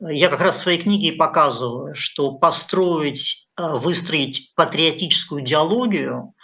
[0.00, 6.34] Я как раз в своей книге показываю, что построить, э, выстроить патриотическую идеологию,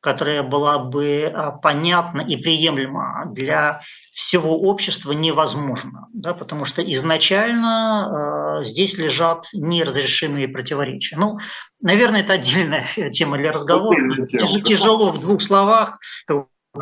[0.00, 3.80] которая была бы э, понятна и приемлема для
[4.12, 11.16] всего общества, невозможно, да, потому что изначально э, здесь лежат неразрешимые противоречия.
[11.16, 11.38] Ну,
[11.80, 14.26] наверное, это отдельная тема для разговора.
[14.26, 15.98] Тяж, тяжело в двух словах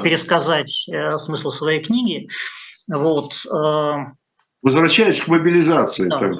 [0.02, 2.28] пересказать э, смысл своей книги.
[2.88, 3.32] Вот.
[3.46, 4.12] Э,
[4.64, 6.18] Возвращаясь к мобилизации, да.
[6.18, 6.38] тогда.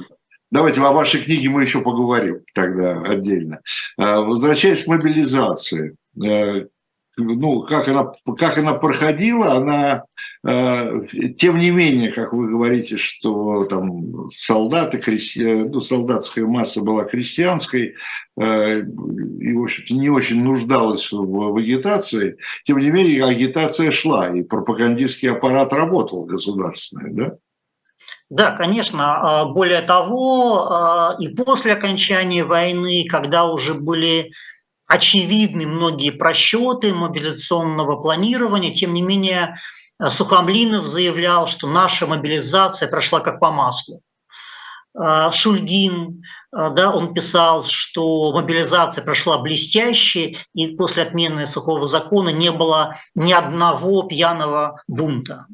[0.50, 3.60] давайте о вашей книге мы еще поговорим тогда отдельно.
[3.98, 6.64] Э, возвращаясь к мобилизации, э,
[7.18, 10.04] ну, как она, как она проходила, она,
[10.42, 15.44] э, тем не менее, как вы говорите, что там солдаты, христи...
[15.44, 17.94] ну, солдатская масса была крестьянской
[18.40, 24.30] э, и, в общем-то, не очень нуждалась в, в агитации, тем не менее, агитация шла,
[24.30, 27.37] и пропагандистский аппарат работал государственный, да?
[28.30, 29.42] Да, конечно.
[29.42, 34.32] А, более того, а, и после окончания войны, когда уже были
[34.87, 38.72] очевидны многие просчеты мобилизационного планирования.
[38.72, 39.56] Тем не менее,
[39.98, 44.00] э, Сухомлинов заявлял, что наша мобилизация прошла как по маслу.
[45.32, 52.94] Шульгин, да, он писал, что мобилизация прошла блестяще, и после отмены сухого закона не было
[53.16, 55.46] ни одного пьяного бунта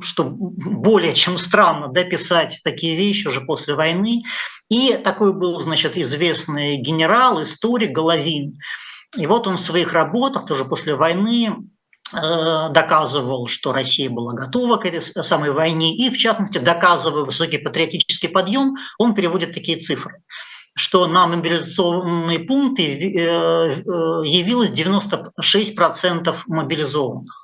[0.00, 4.22] что более чем странно да, писать такие вещи уже после войны.
[4.68, 8.58] И такой был, значит, известный генерал, историк Головин.
[9.16, 11.54] И вот он в своих работах, тоже после войны,
[12.14, 12.18] э,
[12.70, 18.28] доказывал, что Россия была готова к этой самой войне, и, в частности, доказывая высокий патриотический
[18.28, 20.22] подъем, он переводит такие цифры
[20.74, 23.80] что на мобилизационные пункты э, э,
[24.24, 27.41] явилось 96% мобилизованных.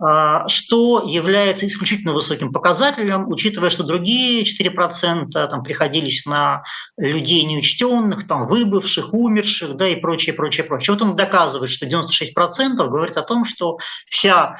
[0.00, 6.64] А, что является исключительно высоким показателем, учитывая, что другие 4% там, приходились на
[6.96, 10.94] людей неучтенных, там, выбывших, умерших да, и прочее, прочее, прочее.
[10.94, 14.56] Вот он доказывает, что 96% говорит о том, что вся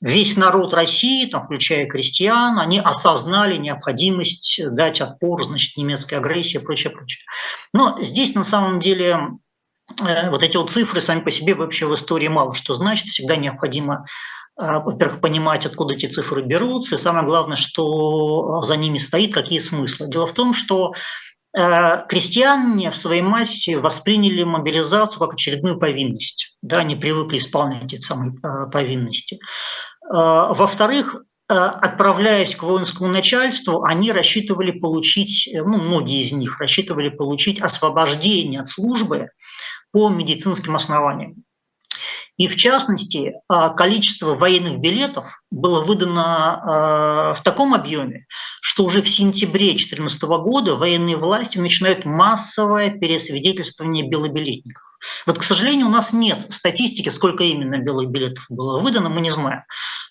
[0.00, 6.64] весь народ России, там, включая крестьян, они осознали необходимость дать отпор значит, немецкой агрессии и
[6.64, 7.24] прочее, прочее.
[7.74, 9.20] Но здесь на самом деле
[10.00, 13.08] э, вот эти вот цифры сами по себе вообще в истории мало что значит.
[13.08, 14.06] Всегда необходимо
[14.58, 20.08] во-первых, понимать, откуда эти цифры берутся, и самое главное, что за ними стоит, какие смыслы.
[20.08, 20.94] Дело в том, что
[21.56, 26.56] э, крестьяне в своей массе восприняли мобилизацию как очередную повинность.
[26.60, 29.38] Да, они привыкли исполнять эти самые э, повинности.
[30.04, 37.58] Э, во-вторых, отправляясь к воинскому начальству, они рассчитывали получить, ну, многие из них рассчитывали получить
[37.58, 39.28] освобождение от службы
[39.90, 41.44] по медицинским основаниям.
[42.38, 48.26] И в частности, а, количество военных билетов было выдано а, в таком объеме,
[48.62, 54.84] что уже в сентябре 2014 года военные власти начинают массовое пересвидетельствование белобилетников.
[55.26, 59.30] Вот, к сожалению, у нас нет статистики, сколько именно белых билетов было выдано, мы не
[59.30, 59.62] знаем.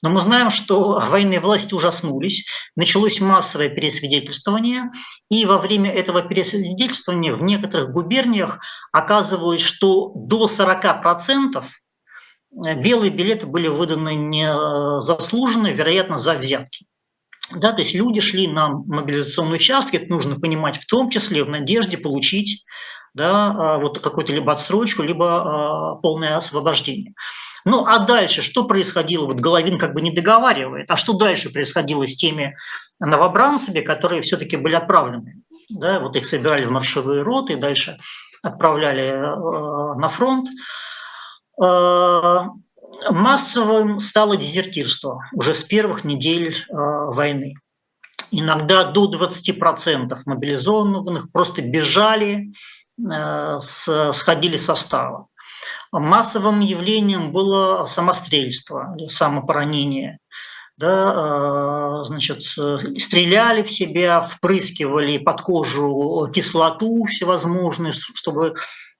[0.01, 4.91] Но мы знаем, что военные власти ужаснулись, началось массовое пересвидетельствование,
[5.29, 8.59] и во время этого пересвидетельствования в некоторых губерниях
[8.91, 11.63] оказывалось, что до 40%
[12.75, 16.85] белые билеты были выданы незаслуженно, вероятно, за взятки.
[17.55, 21.49] Да, то есть люди шли на мобилизационные участки, это нужно понимать, в том числе в
[21.49, 22.65] надежде получить
[23.13, 27.13] да, а, вот какую-то либо отсрочку, либо а, полное освобождение.
[27.65, 29.25] Ну а дальше что происходило?
[29.25, 30.91] Вот Головин как бы не договаривает.
[30.91, 32.55] А что дальше происходило с теми
[32.99, 35.41] новобранцами, которые все-таки были отправлены?
[35.69, 37.97] Да, вот их собирали в маршевые роты, и дальше
[38.41, 40.47] отправляли э, на фронт.
[41.61, 42.45] Э,
[43.09, 47.55] массовым стало дезертирство уже с первых недель э, войны.
[48.31, 52.51] Иногда до 20% мобилизованных просто бежали,
[52.99, 55.27] Э, сходили состава.
[55.91, 60.19] Массовым явлением было самострельство, самопоранение.
[60.77, 68.53] Да, значит, стреляли в себя, впрыскивали под кожу кислоту всевозможную, чтобы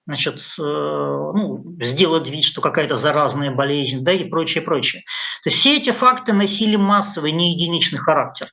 [0.08, 5.02] значит, э, ну, сделать вид, что какая-то заразная болезнь, да, и прочее, прочее.
[5.44, 8.50] То есть все эти факты носили массовый, не единичный характер.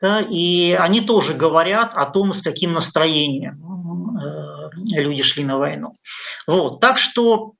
[0.00, 3.60] Да, и они тоже говорят о том, с каким настроением
[4.96, 5.94] люди шли на войну.
[6.46, 6.78] Вот.
[6.78, 7.54] Так что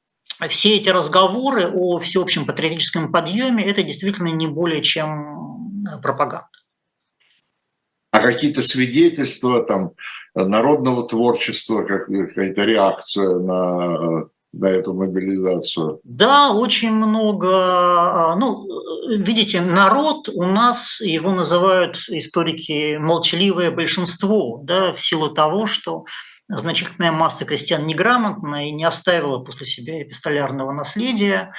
[0.48, 6.46] все эти разговоры о всеобщем патриотическом подъеме– это действительно не более чем пропаганда.
[8.12, 9.90] А какие-то свидетельства там,
[10.44, 16.00] народного творчества, какая-то реакция на, на эту мобилизацию?
[16.04, 18.34] Да, очень много.
[18.38, 18.66] Ну,
[19.16, 26.04] видите, народ у нас, его называют историки молчаливое большинство, да, в силу того, что
[26.48, 31.52] значительная масса крестьян неграмотна и не оставила после себя эпистолярного наследия.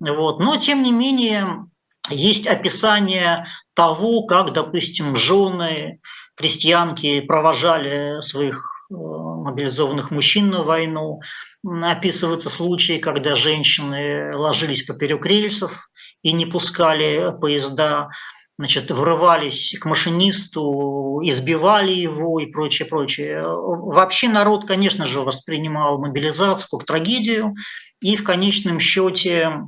[0.00, 0.38] Вот.
[0.38, 1.66] Но, тем не менее,
[2.10, 6.00] есть описание того, как, допустим, жены,
[6.36, 11.20] крестьянки провожали своих э, мобилизованных мужчин на войну.
[11.64, 15.88] Описываются случаи, когда женщины ложились поперек рельсов
[16.22, 18.10] и не пускали поезда
[18.58, 23.42] значит, врывались к машинисту, избивали его и прочее, прочее.
[23.44, 27.54] Вообще народ, конечно же, воспринимал мобилизацию как трагедию,
[28.00, 29.60] и в конечном счете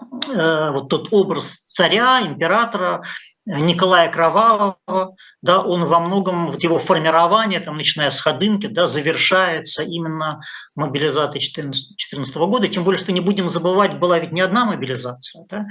[0.00, 3.02] э, вот тот образ царя, императора,
[3.58, 9.82] Николая Кровавого, да, он во многом, вот его формирование, там, начиная с Ходынки, да, завершается
[9.82, 10.40] именно
[10.76, 15.46] мобилизацией 2014 года, тем более, что не будем забывать, была ведь не одна мобилизация.
[15.48, 15.66] Да.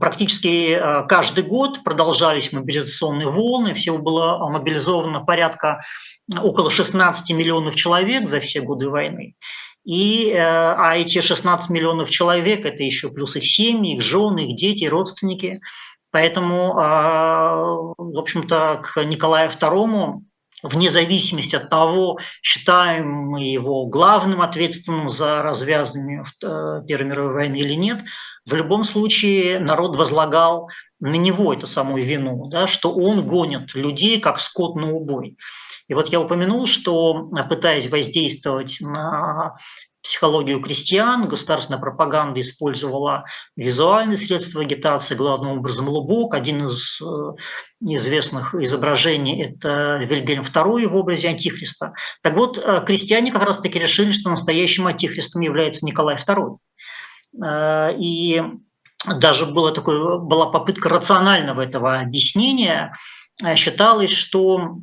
[0.00, 5.82] Практически э, каждый год продолжались мобилизационные волны, всего было мобилизовано порядка
[6.40, 9.34] около 16 миллионов человек за все годы войны.
[9.84, 14.56] И, э, а эти 16 миллионов человек– это еще плюс их семьи, их жены, их
[14.56, 15.60] дети, родственники–
[16.18, 17.62] Поэтому, а,
[17.96, 20.20] в общем-то, к Николаю II
[20.64, 27.58] вне зависимости от того, считаем мы его главным ответственным за развязывание э, Первой мировой войны
[27.58, 28.02] или нет,
[28.44, 34.20] в любом случае народ возлагал на него эту самую вину, да, что он гонит людей
[34.20, 35.36] как скот на убой.
[35.86, 39.54] И вот я упомянул, что пытаясь воздействовать на
[40.08, 46.32] психологию крестьян, государственная пропаганда использовала визуальные средства агитации, главным образом лубок.
[46.32, 47.04] Один из э,
[47.82, 51.92] известных изображений– это Вильгельм II в образе Антихриста.
[52.22, 56.56] Так вот, э, крестьяне как раз-таки решили, что настоящим Антихристом является Николай II.
[57.44, 58.42] Э, и
[59.04, 62.94] даже было такое, была попытка рационального этого объяснения.
[63.56, 64.78] Считалось, что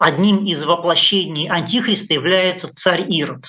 [0.00, 3.44] одним из воплощений Антихриста является царь Ирод,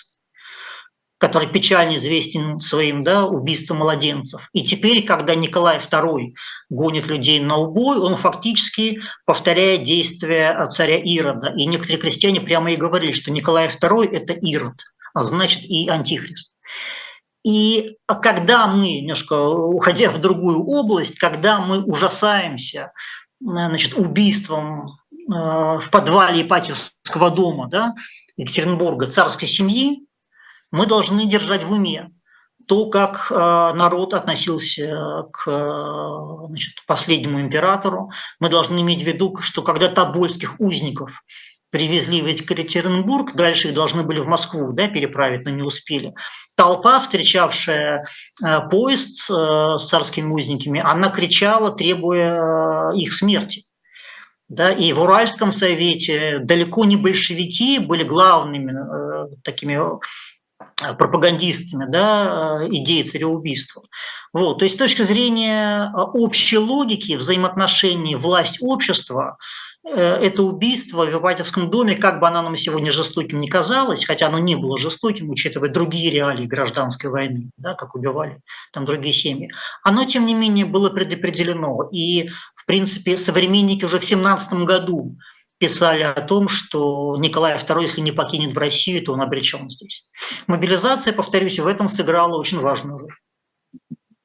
[1.18, 4.50] который печально известен своим да, убийством младенцев.
[4.52, 6.34] И теперь, когда Николай II
[6.70, 11.54] гонит людей на убой, он фактически повторяет действия царя Ирода.
[11.56, 14.76] И некоторые крестьяне прямо и говорили, что Николай II– это Ирод,
[15.14, 16.56] а значит и Антихрист.
[17.44, 22.92] И когда мы, немножко уходя в другую область, когда мы ужасаемся
[23.40, 24.98] значит, убийством
[25.32, 27.94] в подвале Ипатьевского дома да,
[28.38, 30.06] Екатеринбурга царской семьи,
[30.72, 32.12] мы должны держать в уме
[32.68, 38.12] то, как э, народ относился к значит, последнему императору.
[38.40, 41.24] Мы должны иметь в виду, что когда тобольских узников
[41.70, 46.14] привезли в Екатеринбург, дальше их должны были в Москву да, переправить, но не успели.
[46.56, 48.06] Толпа, встречавшая
[48.44, 49.34] э, поезд э,
[49.78, 53.66] с царскими узниками, она кричала, требуя их смерти.
[54.52, 59.80] Да, и в Уральском совете далеко не большевики были главными э, такими
[60.98, 63.84] пропагандистами да, идеи цареубийства.
[64.34, 69.38] Вот, то есть с точки зрения общей логики взаимоотношений власть-общество,
[69.84, 74.28] Э, это убийство в Ипатьевском доме, как бы оно нам сегодня жестоким не казалось, хотя
[74.28, 78.40] оно не было жестоким, учитывая другие реалии гражданской войны, да, как убивали
[78.72, 79.52] там другие семьи,
[79.84, 81.90] оно, тем не менее, было предопределено.
[81.92, 82.30] И,
[82.62, 85.18] в принципе, современники уже в 17 году
[85.58, 90.06] писали о том, что Николай II, если не покинет в Россию, то он обречен здесь.
[90.46, 93.16] Мобилизация, повторюсь, в этом сыграла очень важную роль.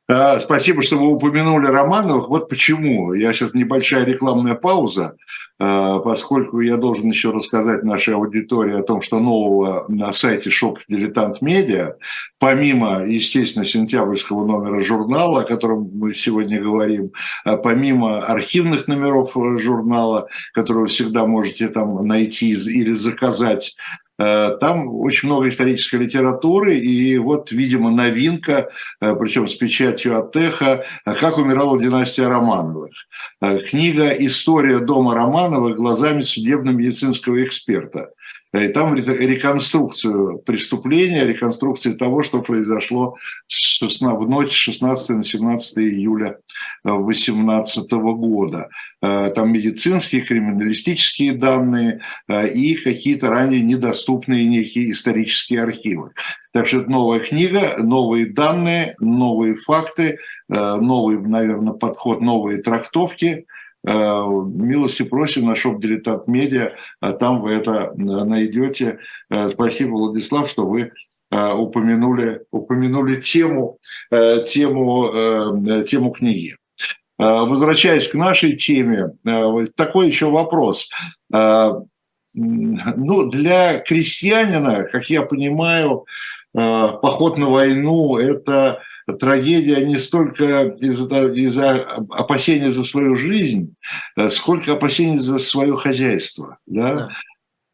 [0.09, 2.29] А, спасибо, что вы упомянули Романовых.
[2.29, 3.13] Вот почему.
[3.13, 5.17] Я сейчас небольшая рекламная пауза,
[5.59, 10.79] а, поскольку я должен еще рассказать нашей аудитории о том, что нового на сайте shop
[10.89, 11.97] Дилетант Медиа,
[12.39, 17.11] помимо, естественно, сентябрьского номера журнала, о котором мы сегодня говорим,
[17.45, 23.75] а, помимо архивных номеров э, журнала, которые вы всегда можете там найти или заказать
[24.19, 30.85] там очень много исторической литературы, и вот, видимо, новинка, э, причем с печатью от Теха,
[31.05, 32.93] «Как умирала династия Романовых».
[33.41, 38.11] Э, книга «История дома Романовых глазами судебно-медицинского эксперта».
[38.57, 43.17] И там реконструкцию преступления, реконструкцию того, что произошло
[43.49, 46.39] в ночь с 16 на 17 июля
[46.85, 48.69] 2018 года.
[49.03, 56.13] Э, там медицинские, криминалистические данные э, и какие-то ранее недоступные некие исторические архивы.
[56.53, 63.47] Так что это новая книга, новые данные, новые факты, э, новый, наверное, подход, новые трактовки–
[63.56, 63.56] Э,
[63.87, 68.99] милости просим на шоп «Дилетант Медиа», а там вы это э, найдете.
[69.31, 70.93] Э, спасибо, Владислав, что вы
[71.29, 73.79] упомянули, упомянули тему,
[74.11, 76.57] тему, тему книги.
[77.19, 79.11] Возвращаясь к нашей теме,
[79.75, 80.89] такой еще вопрос.
[81.29, 86.07] Ну, для крестьянина, как я понимаю,
[86.57, 88.81] поход на войну– это
[89.21, 91.59] трагедия не столько из-за из
[92.11, 93.75] опасения за свою жизнь,
[94.17, 96.59] э, сколько опасений за свое хозяйство.
[96.67, 96.95] Да?
[96.95, 97.09] Да.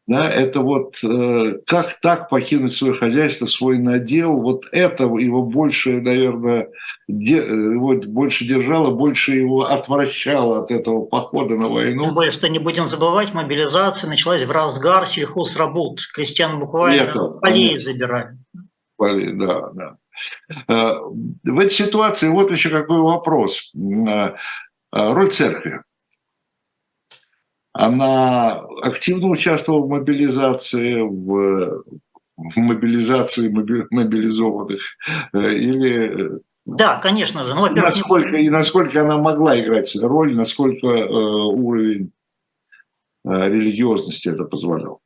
[0.05, 6.01] Да, это вот э, как так покинуть свое хозяйство, свой надел, вот это его больше,
[6.01, 6.67] наверное,
[7.07, 12.03] де, его больше держало, больше его отвращало от этого похода на войну.
[12.03, 16.01] Тем более, что не будем забывать, мобилизация началась в разгар сельхозработ.
[16.13, 18.37] Крестьян буквально полей забирали.
[19.03, 19.97] Полей, да, да.
[20.69, 20.93] Э,
[21.43, 23.73] в этой ситуации вот еще какой вопрос.
[23.75, 24.33] Э, э,
[24.91, 25.81] роль церкви.
[27.73, 31.83] Она активно участвовала в мобилизации, в,
[32.37, 34.81] в мобилизации мобилизованных
[35.33, 37.55] или да, конечно же.
[37.55, 42.13] Ну, насколько, и насколько она могла играть роль, насколько э, уровень
[43.25, 45.01] э, религиозности это позволял?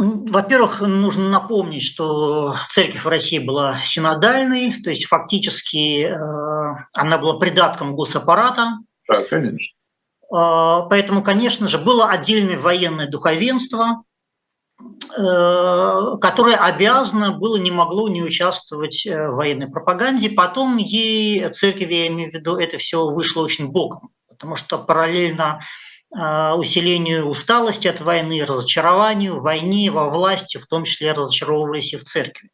[0.00, 7.36] Во-первых, нужно напомнить, что церковь в России была синодальной, то есть фактически э, она была
[7.40, 8.78] придатком госаппарата.
[9.08, 9.74] Да, конечно.
[10.32, 14.04] Э, поэтому, конечно же, было отдельное военное духовенство,
[14.80, 20.30] э, которое обязано было, не могло не участвовать в военной пропаганде.
[20.30, 25.44] Потом ей, церковь, я имею в виду, это все вышло очень боком, потому что параллельно
[25.54, 25.60] а,
[26.10, 32.04] усилению усталости от войны, разочарованию в войне, во власти, в том числе разочаровывались и в
[32.04, 32.50] церкви.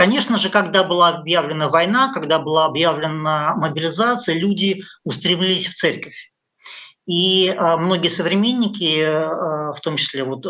[0.00, 6.30] Конечно же, когда была объявлена война, когда была объявлена мобилизация, люди устремились в церковь.
[7.06, 10.46] И а, многие современники, а, в том числе вот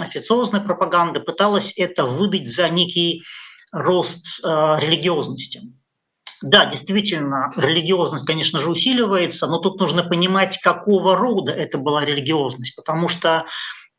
[0.00, 3.24] официозная пропаганда, пыталась это выдать за некий
[3.72, 5.62] рост религиозности.
[6.44, 12.76] Да, действительно, религиозность, конечно же, усиливается, но тут нужно понимать, какого рода это была религиозность,
[12.76, 13.46] потому что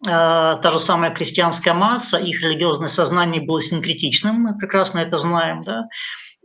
[0.06, 5.64] э, та же самая крестьянская масса, их религиозное сознание было синкретичным, мы прекрасно это знаем,
[5.64, 5.86] да,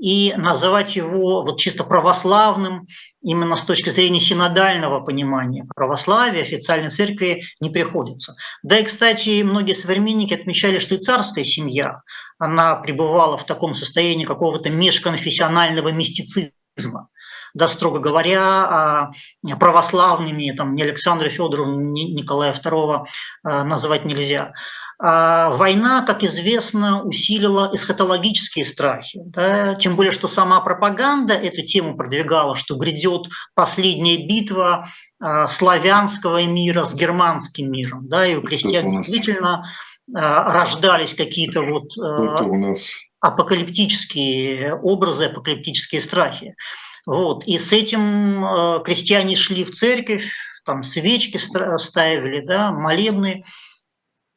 [0.00, 2.86] и называть его вот чисто православным
[3.22, 8.34] именно с точки зрения синодального понимания православия, официальной церкви не приходится.
[8.62, 12.00] Да и, кстати, многие современники отмечали, что и царская семья,
[12.38, 17.08] она пребывала в таком состоянии какого-то межконфессионального мистицизма.
[17.54, 19.10] Да, строго говоря, а,
[19.58, 23.04] православными, там, ни Александра Федоровна, ни Николая II
[23.42, 24.52] называть нельзя.
[25.02, 29.22] А война, как известно, усилила эсхатологические страхи.
[29.24, 29.74] Да?
[29.74, 33.22] Тем более, что сама пропаганда эту тему продвигала, что грядет
[33.54, 34.86] последняя битва
[35.48, 38.08] славянского мира с германским миром.
[38.08, 38.26] Да?
[38.26, 39.64] И у крестьян действительно
[40.12, 41.92] рождались какие-то вот
[43.20, 46.54] апокалиптические образы, апокалиптические страхи.
[47.06, 47.44] Вот.
[47.44, 50.30] И с этим э, крестьяне шли в церковь,
[50.64, 53.44] там свечки ставили, да, молебны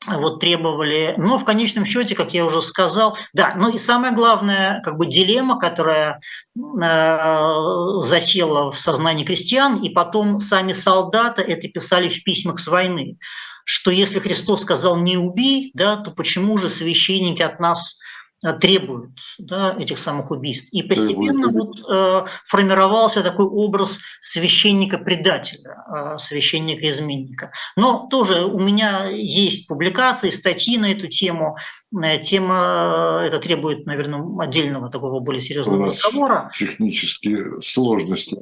[0.08, 4.82] вот требовали, но в конечном счете, как я уже сказал, да, ну и самое главное,
[4.84, 6.20] как бы дилемма, которая
[6.56, 13.18] э, засела в сознании крестьян, и потом сами солдаты это писали в письмах с войны,
[13.66, 17.98] что если Христос сказал «не убей», да, то почему же священники от нас
[18.44, 20.74] Э, требуют да, этих самых убийств.
[20.74, 27.54] И постепенно вот, э, формировался такой образ священника-предателя, э, священника-изменника.
[27.78, 31.56] Но тоже у меня есть публикации, статьи на эту тему.
[31.96, 36.52] Э, тема это требует, наверное, отдельного такого более серьезного разговора.
[36.54, 38.42] Технические сложности.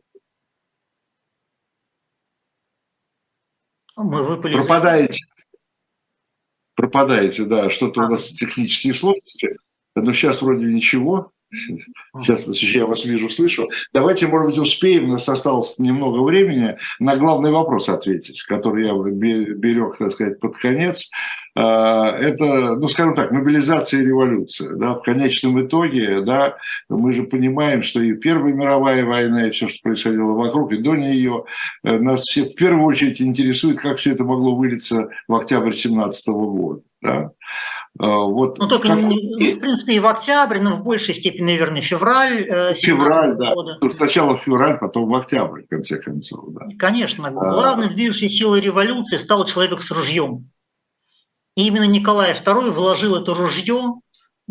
[3.96, 4.56] Мы выпали.
[4.56, 5.26] Пропадаете.
[6.74, 8.06] Пропадаете, да, что-то а.
[8.06, 9.58] у нас технические сложности.
[9.96, 11.32] Ну, сейчас вроде ничего.
[12.22, 13.70] Сейчас я вас вижу, слышу.
[13.94, 18.94] Давайте, может быть, успеем, у нас осталось немного времени, на главный вопрос ответить, который я
[18.94, 21.10] берег, так сказать, под конец.
[21.54, 24.76] А, это, ну, скажем так, мобилизация и революция.
[24.76, 26.56] Да, в конечном итоге, да,
[26.88, 30.96] мы же понимаем, что и Первая мировая война, и все, что происходило вокруг, и до
[30.96, 31.44] нее,
[31.84, 36.28] э, нас все в первую очередь интересует, как все это могло вылиться в октябрь 17
[36.28, 36.82] года.
[37.02, 37.32] Да?
[38.00, 38.98] А, вот ну, только, как...
[38.98, 42.48] в принципе, и в октябре, но в большей степени, наверное, февраль.
[42.50, 43.54] Э, февраль, да.
[43.54, 43.78] Года.
[43.82, 46.46] Ну, сначала в февраль, потом в октябрь, в конце концов.
[46.54, 46.66] Да.
[46.80, 47.28] Конечно.
[47.28, 47.32] А...
[47.32, 50.50] Главной движущей силой революции стал человек с ружьем.
[51.56, 54.02] И именно Николай II вложил это ружье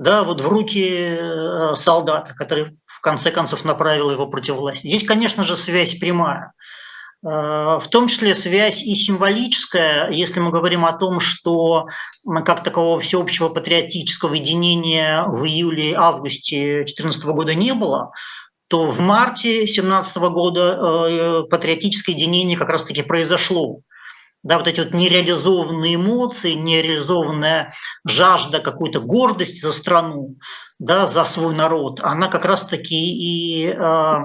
[0.00, 4.86] да, вот в руки э, солдата, который в конце концов направил его против власти.
[4.86, 6.54] Здесь, конечно же, связь прямая.
[7.22, 11.86] Э, в том числе связь и символическая, если мы говорим о том, что
[12.44, 18.12] как такового всеобщего патриотического единения в июле-августе 2014 года не было,
[18.68, 23.80] то в марте 2017 года э, патриотическое единение как раз-таки произошло.
[24.42, 27.74] Да, вот эти вот нереализованные эмоции, нереализованная
[28.06, 30.36] жажда какой-то гордости за страну,
[30.78, 34.24] да, за свой народ, она как раз-таки и э,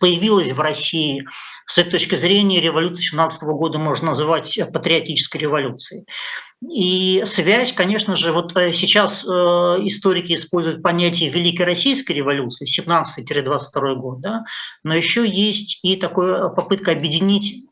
[0.00, 1.24] появилась в России
[1.66, 6.04] с этой точки зрения революцию 17 года можно называть патриотической революцией.
[6.68, 13.94] И связь, конечно же, вот э, сейчас э, историки используют понятие Великой Российской революции, 17-22
[13.94, 14.44] год, да,
[14.82, 17.66] но еще есть и такая попытка объединить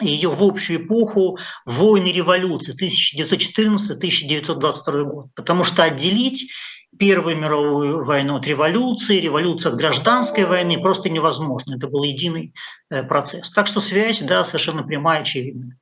[0.00, 5.26] ее в общую эпоху войны революции 1914-1922 год.
[5.34, 6.50] Потому что отделить
[6.98, 11.76] Первую мировую войну от революции, революцию от гражданской войны просто невозможно.
[11.76, 12.52] Это был единый
[12.90, 13.50] э, процесс.
[13.50, 15.78] Так что связь, да, совершенно прямая, очевидная.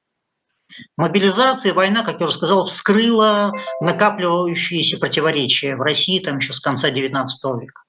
[0.96, 6.90] Мобилизация, война, как я уже сказал, вскрыла накапливающиеся противоречия в России там еще с конца
[6.90, 7.26] XIX
[7.58, 7.82] века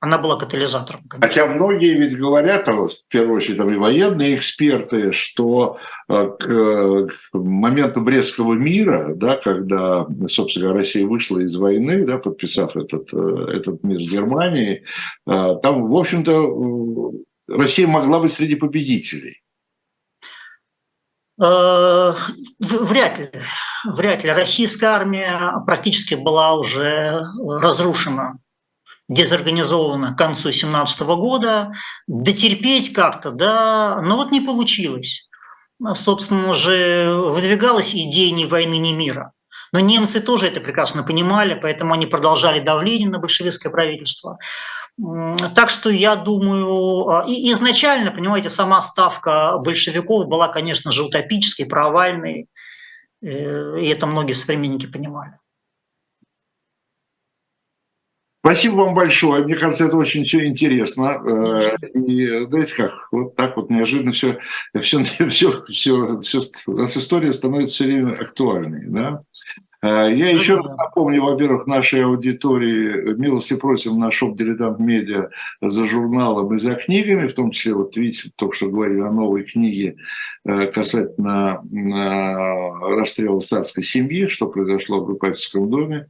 [0.00, 1.02] она была катализатором.
[1.08, 1.28] Конечно.
[1.28, 5.78] Хотя многие ведь говорят, а в первую очередь там и военные эксперты, что
[6.08, 12.74] э, к, к моменту Брестского мира, да, когда, собственно, Россия вышла из войны, да, подписав
[12.76, 14.84] этот, э, этот мир с Германией,
[15.26, 17.12] э, там, в общем-то,
[17.48, 19.42] Россия могла быть среди победителей.
[21.36, 22.18] Вряд
[23.18, 23.30] ли.
[23.84, 24.30] Вряд ли.
[24.30, 28.38] Российская армия практически была уже разрушена
[29.10, 31.72] дезорганизовано к концу 2017 года,
[32.06, 35.28] дотерпеть как-то, да, но вот не получилось.
[35.94, 39.32] Собственно же, выдвигалась идея ни войны, ни мира.
[39.72, 44.38] Но немцы тоже это прекрасно понимали, поэтому они продолжали давление на большевистское правительство.
[45.54, 51.66] Так что я думаю, а, и изначально, понимаете, сама ставка большевиков была, конечно же, утопической,
[51.66, 52.48] провальной,
[53.22, 55.38] э, и это многие современники понимали.
[58.42, 59.44] Спасибо вам большое.
[59.44, 61.20] Мне кажется, это очень все интересно.
[61.24, 64.38] Э, и знаете как, вот так вот неожиданно все,
[64.80, 65.28] все, все,
[65.66, 68.86] все, все у нас история становится все время актуальной.
[68.86, 69.22] Да?
[69.82, 75.28] Э, я еще раз напомню, во-первых, нашей аудитории, милости просим на шоп «Дилетант Медиа»
[75.60, 79.44] за журналом и за книгами, в том числе, вот видите, только что говорили о новой
[79.44, 79.96] книге
[80.44, 81.62] касательно
[82.82, 86.06] расстрела царской семьи, что произошло в Ипатьевском доме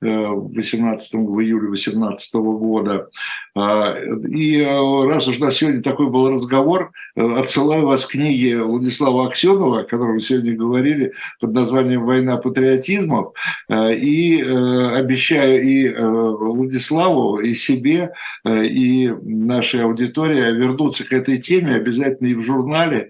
[0.00, 3.08] 18, в июле 18 года.
[3.56, 9.84] И раз уж на сегодня такой был разговор, отсылаю вас к книге Владислава Аксенова, о
[9.84, 13.32] которой мы сегодня говорили, под названием «Война патриотизмов».
[13.70, 18.12] И обещаю и Владиславу, и себе,
[18.46, 23.08] и нашей аудитории вернуться к этой теме обязательно и в журнале,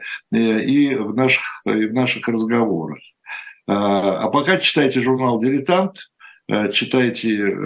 [0.70, 2.98] и в наших, и в наших разговорах.
[3.66, 6.10] А пока читайте журнал «Дилетант»,
[6.72, 7.56] читайте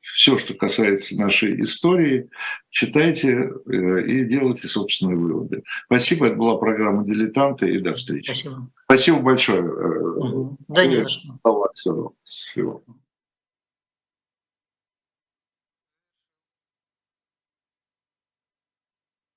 [0.00, 2.30] все, что касается нашей истории,
[2.70, 5.62] читайте и делайте собственные выводы.
[5.86, 8.26] Спасибо, это была программа «Дилетанты» и до встречи.
[8.26, 8.70] Спасибо.
[8.84, 9.62] Спасибо большое.
[9.62, 10.56] Угу.
[10.68, 12.14] Да, не за что.
[12.24, 12.82] Всего.